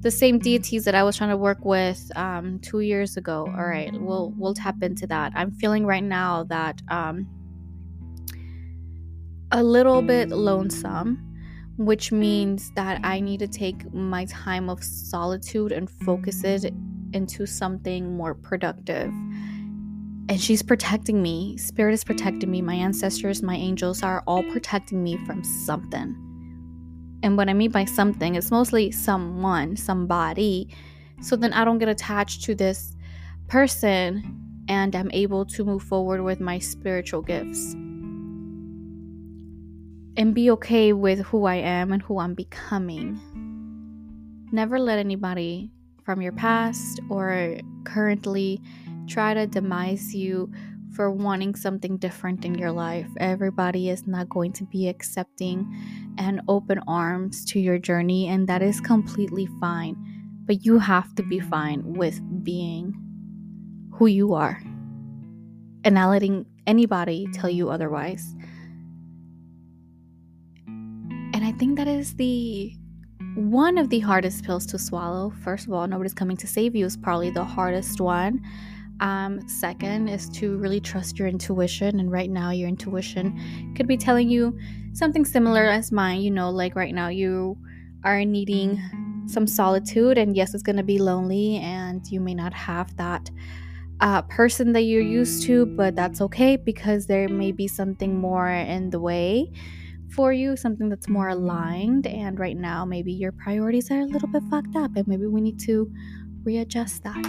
the 0.00 0.10
same 0.10 0.38
deities 0.38 0.84
that 0.84 0.94
I 0.94 1.02
was 1.02 1.16
trying 1.16 1.30
to 1.30 1.36
work 1.36 1.64
with 1.64 2.10
um, 2.16 2.58
two 2.60 2.80
years 2.80 3.16
ago. 3.16 3.46
All 3.56 3.66
right, 3.66 3.92
we'll 3.92 4.32
we'll 4.36 4.54
tap 4.54 4.82
into 4.82 5.06
that. 5.08 5.32
I'm 5.34 5.50
feeling 5.50 5.84
right 5.84 6.02
now 6.02 6.44
that 6.44 6.80
um, 6.88 7.28
a 9.52 9.62
little 9.62 10.00
bit 10.00 10.28
lonesome, 10.28 11.18
which 11.76 12.12
means 12.12 12.70
that 12.76 13.00
I 13.04 13.20
need 13.20 13.40
to 13.40 13.48
take 13.48 13.92
my 13.92 14.26
time 14.26 14.70
of 14.70 14.82
solitude 14.84 15.72
and 15.72 15.90
focus 15.90 16.44
it 16.44 16.72
into 17.12 17.46
something 17.46 18.16
more 18.16 18.34
productive. 18.34 19.12
And 20.28 20.40
she's 20.40 20.62
protecting 20.62 21.20
me. 21.20 21.56
Spirit 21.56 21.94
is 21.94 22.04
protecting 22.04 22.50
me. 22.50 22.62
My 22.62 22.74
ancestors, 22.74 23.42
my 23.42 23.56
angels 23.56 24.04
are 24.04 24.22
all 24.28 24.44
protecting 24.44 25.02
me 25.02 25.16
from 25.26 25.42
something. 25.42 26.14
And 27.24 27.36
what 27.36 27.48
I 27.48 27.52
mean 27.52 27.72
by 27.72 27.84
something, 27.84 28.36
is 28.36 28.52
mostly 28.52 28.92
someone, 28.92 29.76
somebody. 29.76 30.68
So 31.20 31.34
then 31.34 31.52
I 31.52 31.64
don't 31.64 31.78
get 31.78 31.88
attached 31.88 32.44
to 32.44 32.54
this 32.54 32.94
person 33.48 34.64
and 34.68 34.94
I'm 34.94 35.10
able 35.10 35.44
to 35.46 35.64
move 35.64 35.82
forward 35.82 36.22
with 36.22 36.38
my 36.38 36.60
spiritual 36.60 37.22
gifts. 37.22 37.74
And 40.16 40.34
be 40.34 40.50
okay 40.50 40.92
with 40.92 41.20
who 41.20 41.44
I 41.44 41.56
am 41.56 41.92
and 41.92 42.02
who 42.02 42.18
I'm 42.18 42.34
becoming. 42.34 43.20
Never 44.52 44.78
let 44.78 44.98
anybody 44.98 45.70
from 46.04 46.20
your 46.20 46.32
past 46.32 47.00
or 47.08 47.58
currently 47.84 48.60
try 49.06 49.34
to 49.34 49.46
demise 49.46 50.14
you 50.14 50.50
for 50.94 51.10
wanting 51.10 51.54
something 51.54 51.96
different 51.98 52.44
in 52.44 52.56
your 52.56 52.72
life. 52.72 53.08
Everybody 53.18 53.90
is 53.90 54.06
not 54.06 54.28
going 54.28 54.52
to 54.54 54.64
be 54.64 54.88
accepting 54.88 55.72
and 56.18 56.40
open 56.48 56.80
arms 56.88 57.44
to 57.46 57.60
your 57.60 57.78
journey, 57.78 58.28
and 58.28 58.48
that 58.48 58.62
is 58.62 58.80
completely 58.80 59.46
fine. 59.60 59.96
But 60.46 60.64
you 60.64 60.78
have 60.78 61.14
to 61.14 61.22
be 61.22 61.38
fine 61.38 61.94
with 61.94 62.20
being 62.42 62.94
who 63.92 64.06
you 64.06 64.34
are 64.34 64.60
and 65.84 65.94
not 65.94 66.10
letting 66.10 66.46
anybody 66.66 67.28
tell 67.32 67.50
you 67.50 67.70
otherwise. 67.70 68.34
Think 71.60 71.76
that 71.76 71.88
is 71.88 72.14
the 72.14 72.74
one 73.34 73.76
of 73.76 73.90
the 73.90 74.00
hardest 74.00 74.44
pills 74.44 74.64
to 74.64 74.78
swallow. 74.78 75.30
First 75.44 75.66
of 75.66 75.74
all, 75.74 75.86
nobody's 75.86 76.14
coming 76.14 76.38
to 76.38 76.46
save 76.46 76.74
you 76.74 76.86
is 76.86 76.96
probably 76.96 77.30
the 77.30 77.44
hardest 77.44 78.00
one. 78.00 78.40
Um, 79.00 79.46
second 79.46 80.08
is 80.08 80.30
to 80.30 80.56
really 80.56 80.80
trust 80.80 81.18
your 81.18 81.28
intuition. 81.28 82.00
And 82.00 82.10
right 82.10 82.30
now, 82.30 82.50
your 82.50 82.66
intuition 82.66 83.74
could 83.76 83.86
be 83.86 83.98
telling 83.98 84.30
you 84.30 84.58
something 84.94 85.26
similar 85.26 85.64
as 85.66 85.92
mine. 85.92 86.22
You 86.22 86.30
know, 86.30 86.48
like 86.48 86.74
right 86.76 86.94
now, 86.94 87.08
you 87.08 87.58
are 88.04 88.24
needing 88.24 88.80
some 89.26 89.46
solitude, 89.46 90.16
and 90.16 90.34
yes, 90.34 90.54
it's 90.54 90.62
going 90.62 90.76
to 90.76 90.82
be 90.82 90.98
lonely, 90.98 91.58
and 91.58 92.00
you 92.10 92.20
may 92.20 92.34
not 92.34 92.54
have 92.54 92.96
that 92.96 93.30
uh, 94.00 94.22
person 94.22 94.72
that 94.72 94.82
you're 94.82 95.02
used 95.02 95.42
to, 95.42 95.66
but 95.66 95.94
that's 95.94 96.22
okay 96.22 96.56
because 96.56 97.06
there 97.06 97.28
may 97.28 97.52
be 97.52 97.68
something 97.68 98.18
more 98.18 98.48
in 98.48 98.88
the 98.88 98.98
way 98.98 99.52
for 100.12 100.32
you, 100.32 100.56
something 100.56 100.88
that's 100.88 101.08
more 101.08 101.28
aligned. 101.28 102.04
Mm-hmm. 102.04 102.20
And 102.20 102.38
right 102.38 102.56
now, 102.56 102.84
maybe 102.84 103.12
your 103.12 103.32
priorities 103.32 103.90
are 103.90 104.00
a 104.00 104.06
little 104.06 104.28
bit 104.28 104.42
fucked 104.50 104.76
up, 104.76 104.92
and 104.96 105.06
maybe 105.06 105.26
we 105.26 105.40
need 105.40 105.58
to 105.60 105.90
readjust 106.42 107.02
that. 107.04 107.24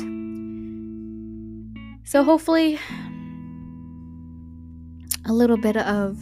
So, 2.04 2.24
hopefully, 2.24 2.80
a 5.26 5.34
little 5.34 5.58
bit 5.58 5.78
of 5.78 6.18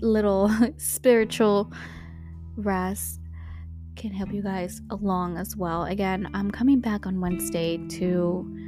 little 0.00 0.50
spiritual 0.76 1.72
rest 2.56 3.20
can 3.96 4.12
help 4.12 4.32
you 4.32 4.42
guys 4.42 4.82
along 4.90 5.38
as 5.38 5.56
well. 5.56 5.84
Again, 5.84 6.28
I'm 6.34 6.50
coming 6.50 6.80
back 6.80 7.06
on 7.06 7.20
Wednesday 7.20 7.78
to 7.88 8.65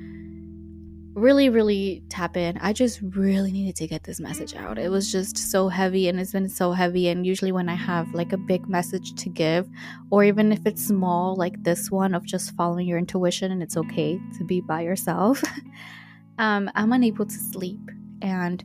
really, 1.19 1.49
really 1.49 2.03
tap 2.09 2.37
in. 2.37 2.57
I 2.59 2.73
just 2.73 3.01
really 3.03 3.53
needed 3.53 3.77
to 3.77 3.87
get 3.87 4.05
this 4.05 4.21
message 4.21 4.55
out. 4.55 4.79
It 4.79 4.91
was 4.91 5.11
just 5.11 5.37
so 5.37 5.69
heavy 5.69 6.09
and 6.09 6.19
it's 6.19 6.33
been 6.33 6.49
so 6.49 6.73
heavy. 6.73 7.09
And 7.09 7.27
usually, 7.27 7.53
when 7.53 7.69
I 7.69 7.75
have 7.75 8.13
like 8.15 8.33
a 8.33 8.37
big 8.37 8.69
message 8.69 9.15
to 9.17 9.29
give, 9.29 9.69
or 10.11 10.25
even 10.25 10.53
if 10.53 10.65
it's 10.65 10.87
small, 10.87 11.37
like 11.37 11.63
this 11.65 11.91
one 11.91 12.15
of 12.15 12.25
just 12.25 12.55
following 12.57 12.87
your 12.87 12.99
intuition 12.99 13.53
and 13.53 13.63
it's 13.63 13.77
okay 13.77 14.21
to 14.39 14.45
be 14.45 14.61
by 14.61 14.81
yourself, 14.83 15.43
um, 16.39 16.71
I'm 16.75 16.93
unable 16.93 17.27
to 17.27 17.39
sleep. 17.39 17.81
And 18.23 18.65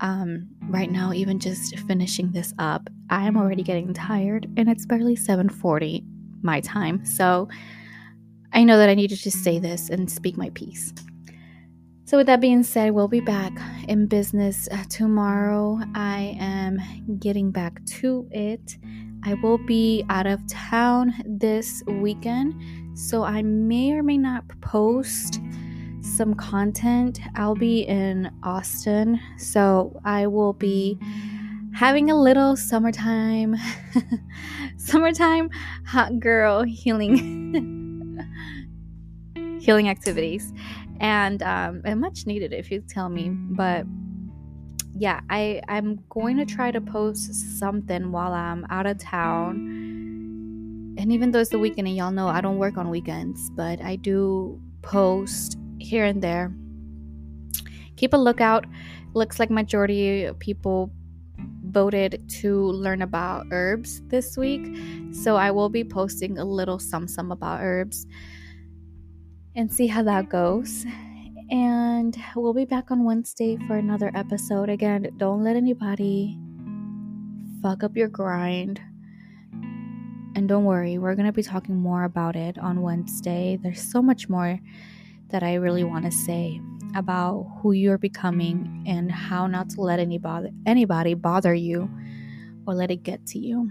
um, 0.00 0.48
right 0.68 0.90
now, 0.90 1.12
even 1.12 1.38
just 1.38 1.78
finishing 1.80 2.32
this 2.32 2.52
up, 2.58 2.88
I 3.10 3.26
am 3.26 3.36
already 3.36 3.62
getting 3.62 3.94
tired 3.94 4.48
and 4.56 4.68
it's 4.68 4.86
barely 4.86 5.16
7:40 5.16 6.04
my 6.42 6.60
time. 6.60 7.04
So 7.04 7.48
I 8.52 8.64
know 8.64 8.76
that 8.76 8.88
I 8.88 8.94
need 8.94 9.10
to 9.10 9.30
say 9.30 9.58
this 9.58 9.88
and 9.88 10.10
speak 10.10 10.36
my 10.36 10.50
piece. 10.50 10.92
So, 12.04 12.16
with 12.16 12.26
that 12.26 12.40
being 12.40 12.64
said, 12.64 12.92
we'll 12.92 13.06
be 13.06 13.20
back 13.20 13.52
in 13.88 14.06
business 14.06 14.68
uh, 14.72 14.84
tomorrow. 14.90 15.80
I 15.94 16.36
am 16.40 16.80
getting 17.20 17.52
back 17.52 17.84
to 18.00 18.28
it. 18.32 18.76
I 19.24 19.34
will 19.34 19.58
be 19.58 20.04
out 20.10 20.26
of 20.26 20.44
town 20.48 21.14
this 21.24 21.82
weekend, 21.86 22.60
so 22.98 23.22
I 23.22 23.42
may 23.42 23.92
or 23.92 24.02
may 24.02 24.18
not 24.18 24.44
post 24.60 25.40
some 26.00 26.34
content. 26.34 27.20
I'll 27.36 27.54
be 27.54 27.82
in 27.82 28.32
Austin, 28.42 29.20
so 29.38 30.00
I 30.04 30.26
will 30.26 30.54
be 30.54 30.98
having 31.72 32.10
a 32.10 32.20
little 32.20 32.56
summertime 32.56 33.56
summertime 34.76 35.48
hot 35.86 36.18
girl 36.20 36.64
healing 36.64 38.18
healing 39.60 39.88
activities 39.88 40.52
and 41.02 41.42
um, 41.42 41.82
and 41.84 42.00
much 42.00 42.26
needed 42.26 42.54
if 42.54 42.70
you 42.70 42.80
tell 42.80 43.10
me. 43.10 43.28
But 43.28 43.84
yeah, 44.96 45.20
I 45.28 45.60
I'm 45.68 45.98
going 46.08 46.38
to 46.38 46.46
try 46.46 46.70
to 46.70 46.80
post 46.80 47.58
something 47.58 48.12
while 48.12 48.32
I'm 48.32 48.64
out 48.70 48.86
of 48.86 48.98
town. 48.98 50.94
And 50.98 51.12
even 51.12 51.32
though 51.32 51.40
it's 51.40 51.50
the 51.50 51.58
weekend, 51.58 51.88
and 51.88 51.96
y'all 51.96 52.12
know 52.12 52.28
I 52.28 52.40
don't 52.40 52.58
work 52.58 52.78
on 52.78 52.88
weekends, 52.88 53.50
but 53.50 53.82
I 53.82 53.96
do 53.96 54.60
post 54.82 55.58
here 55.78 56.04
and 56.04 56.22
there. 56.22 56.54
Keep 57.96 58.14
a 58.14 58.16
lookout. 58.16 58.64
Looks 59.14 59.40
like 59.40 59.50
majority 59.50 60.24
of 60.24 60.38
people 60.38 60.92
voted 61.64 62.22
to 62.28 62.66
learn 62.66 63.02
about 63.02 63.46
herbs 63.50 64.02
this 64.08 64.36
week. 64.36 64.76
So 65.12 65.36
I 65.36 65.50
will 65.50 65.68
be 65.68 65.82
posting 65.82 66.38
a 66.38 66.44
little 66.44 66.78
some 66.78 67.08
some 67.08 67.32
about 67.32 67.60
herbs 67.62 68.06
and 69.54 69.72
see 69.72 69.86
how 69.86 70.02
that 70.02 70.28
goes. 70.28 70.84
And 71.50 72.16
we'll 72.34 72.54
be 72.54 72.64
back 72.64 72.90
on 72.90 73.04
Wednesday 73.04 73.58
for 73.66 73.76
another 73.76 74.10
episode. 74.14 74.70
Again, 74.70 75.08
don't 75.18 75.44
let 75.44 75.56
anybody 75.56 76.38
fuck 77.62 77.84
up 77.84 77.96
your 77.96 78.08
grind. 78.08 78.80
And 80.34 80.48
don't 80.48 80.64
worry, 80.64 80.96
we're 80.96 81.14
going 81.14 81.26
to 81.26 81.32
be 81.32 81.42
talking 81.42 81.76
more 81.76 82.04
about 82.04 82.36
it 82.36 82.58
on 82.58 82.80
Wednesday. 82.80 83.58
There's 83.62 83.82
so 83.82 84.00
much 84.00 84.30
more 84.30 84.58
that 85.28 85.42
I 85.42 85.54
really 85.54 85.84
want 85.84 86.06
to 86.06 86.10
say 86.10 86.60
about 86.96 87.46
who 87.60 87.72
you're 87.72 87.98
becoming 87.98 88.84
and 88.86 89.10
how 89.10 89.46
not 89.46 89.70
to 89.70 89.80
let 89.80 89.98
anybody 89.98 90.50
anybody 90.66 91.14
bother 91.14 91.54
you 91.54 91.90
or 92.66 92.74
let 92.74 92.90
it 92.90 93.02
get 93.02 93.26
to 93.26 93.38
you. 93.38 93.70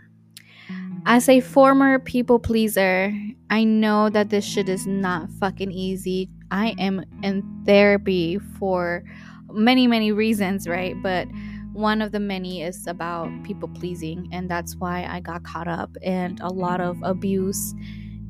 As 1.06 1.28
a 1.28 1.42
former 1.42 1.98
people 1.98 2.38
pleaser, 2.38 3.12
I 3.50 3.64
know 3.64 4.10
that 4.10 4.30
this 4.30 4.46
shit 4.46 4.70
is 4.70 4.86
not 4.86 5.32
fucking 5.40 5.72
easy. 5.72 6.30
I 6.52 6.76
am 6.78 7.04
in 7.24 7.44
therapy 7.66 8.38
for 8.38 9.04
many, 9.52 9.88
many 9.88 10.12
reasons, 10.12 10.68
right? 10.68 10.96
But 11.02 11.28
one 11.74 12.04
of 12.04 12.12
the 12.12 12.20
many 12.20 12.62
is 12.62 12.86
about 12.86 13.30
people 13.44 13.68
pleasing, 13.68 14.30
and 14.32 14.50
that's 14.50 14.76
why 14.76 15.06
I 15.06 15.22
got 15.22 15.44
caught 15.44 15.68
up 15.68 15.90
in 16.04 16.38
a 16.40 16.54
lot 16.54 16.80
of 16.80 17.02
abuse. 17.02 17.74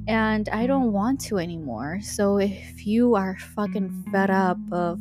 And 0.08 0.48
I 0.50 0.66
don't 0.66 0.94
want 0.94 1.20
to 1.26 1.40
anymore. 1.40 2.00
So 2.02 2.38
if 2.38 2.88
you 2.88 3.16
are 3.16 3.38
fucking 3.54 4.06
fed 4.14 4.30
up 4.30 4.58
of 4.72 5.00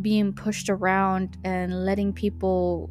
being 0.00 0.32
pushed 0.32 0.70
around 0.70 1.36
and 1.44 1.84
letting 1.84 2.12
people 2.12 2.90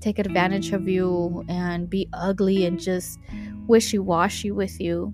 take 0.00 0.18
advantage 0.18 0.72
of 0.72 0.88
you 0.88 1.44
and 1.48 1.88
be 1.88 2.08
ugly 2.12 2.66
and 2.66 2.78
just 2.78 3.18
wishy 3.66 3.98
washy 3.98 4.50
with 4.50 4.80
you, 4.80 5.12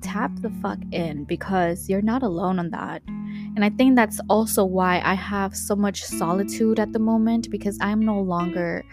tap 0.00 0.30
the 0.40 0.50
fuck 0.62 0.78
in 0.92 1.24
because 1.24 1.88
you're 1.88 2.02
not 2.02 2.22
alone 2.22 2.58
on 2.58 2.70
that. 2.70 3.02
And 3.56 3.64
I 3.64 3.70
think 3.70 3.96
that's 3.96 4.20
also 4.28 4.64
why 4.64 5.00
I 5.04 5.14
have 5.14 5.56
so 5.56 5.74
much 5.74 6.02
solitude 6.02 6.78
at 6.78 6.92
the 6.92 6.98
moment 6.98 7.50
because 7.50 7.78
I'm 7.80 8.00
no 8.00 8.20
longer 8.20 8.84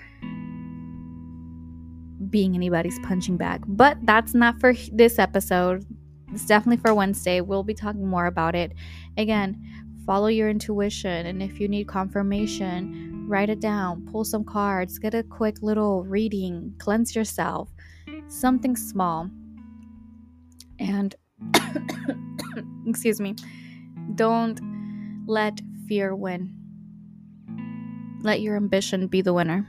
being 2.30 2.56
anybody's 2.56 2.98
punching 3.00 3.38
bag. 3.38 3.64
But 3.68 3.98
that's 4.04 4.34
not 4.34 4.60
for 4.60 4.74
this 4.92 5.20
episode. 5.20 5.86
It's 6.32 6.46
definitely 6.46 6.82
for 6.82 6.94
Wednesday. 6.94 7.42
We'll 7.42 7.64
be 7.64 7.74
talking 7.74 8.08
more 8.08 8.26
about 8.26 8.56
it. 8.56 8.72
Again, 9.18 9.62
follow 10.06 10.28
your 10.28 10.50
intuition. 10.50 11.26
And 11.26 11.44
if 11.44 11.60
you 11.60 11.68
need 11.68 11.88
confirmation, 11.88 13.21
write 13.32 13.50
it 13.50 13.62
down, 13.62 14.06
pull 14.12 14.26
some 14.26 14.44
cards, 14.44 15.00
get 15.00 15.14
a 15.14 15.24
quick 15.24 15.62
little 15.62 16.04
reading, 16.04 16.76
cleanse 16.78 17.16
yourself, 17.16 17.70
something 18.28 18.76
small. 18.76 19.30
And 20.80 21.16
excuse 22.86 23.22
me, 23.22 23.36
don't 24.16 24.60
let 25.26 25.62
fear 25.88 26.14
win. 26.14 26.54
Let 28.22 28.42
your 28.42 28.58
ambition 28.58 29.08
be 29.08 29.22
the 29.22 29.34
winner. 29.34 29.68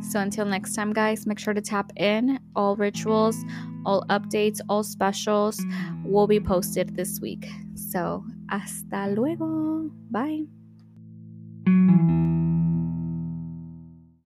So 0.00 0.20
until 0.20 0.44
next 0.44 0.74
time, 0.74 0.92
guys, 0.92 1.26
make 1.26 1.38
sure 1.38 1.54
to 1.54 1.60
tap 1.60 1.92
in. 1.96 2.38
All 2.54 2.76
rituals, 2.76 3.36
all 3.84 4.04
updates, 4.08 4.60
all 4.68 4.84
specials 4.84 5.60
will 6.04 6.26
be 6.28 6.40
posted 6.40 6.94
this 6.94 7.20
week. 7.20 7.46
So 7.74 8.24
hasta 8.48 9.12
luego. 9.14 9.90
Bye. 10.10 10.44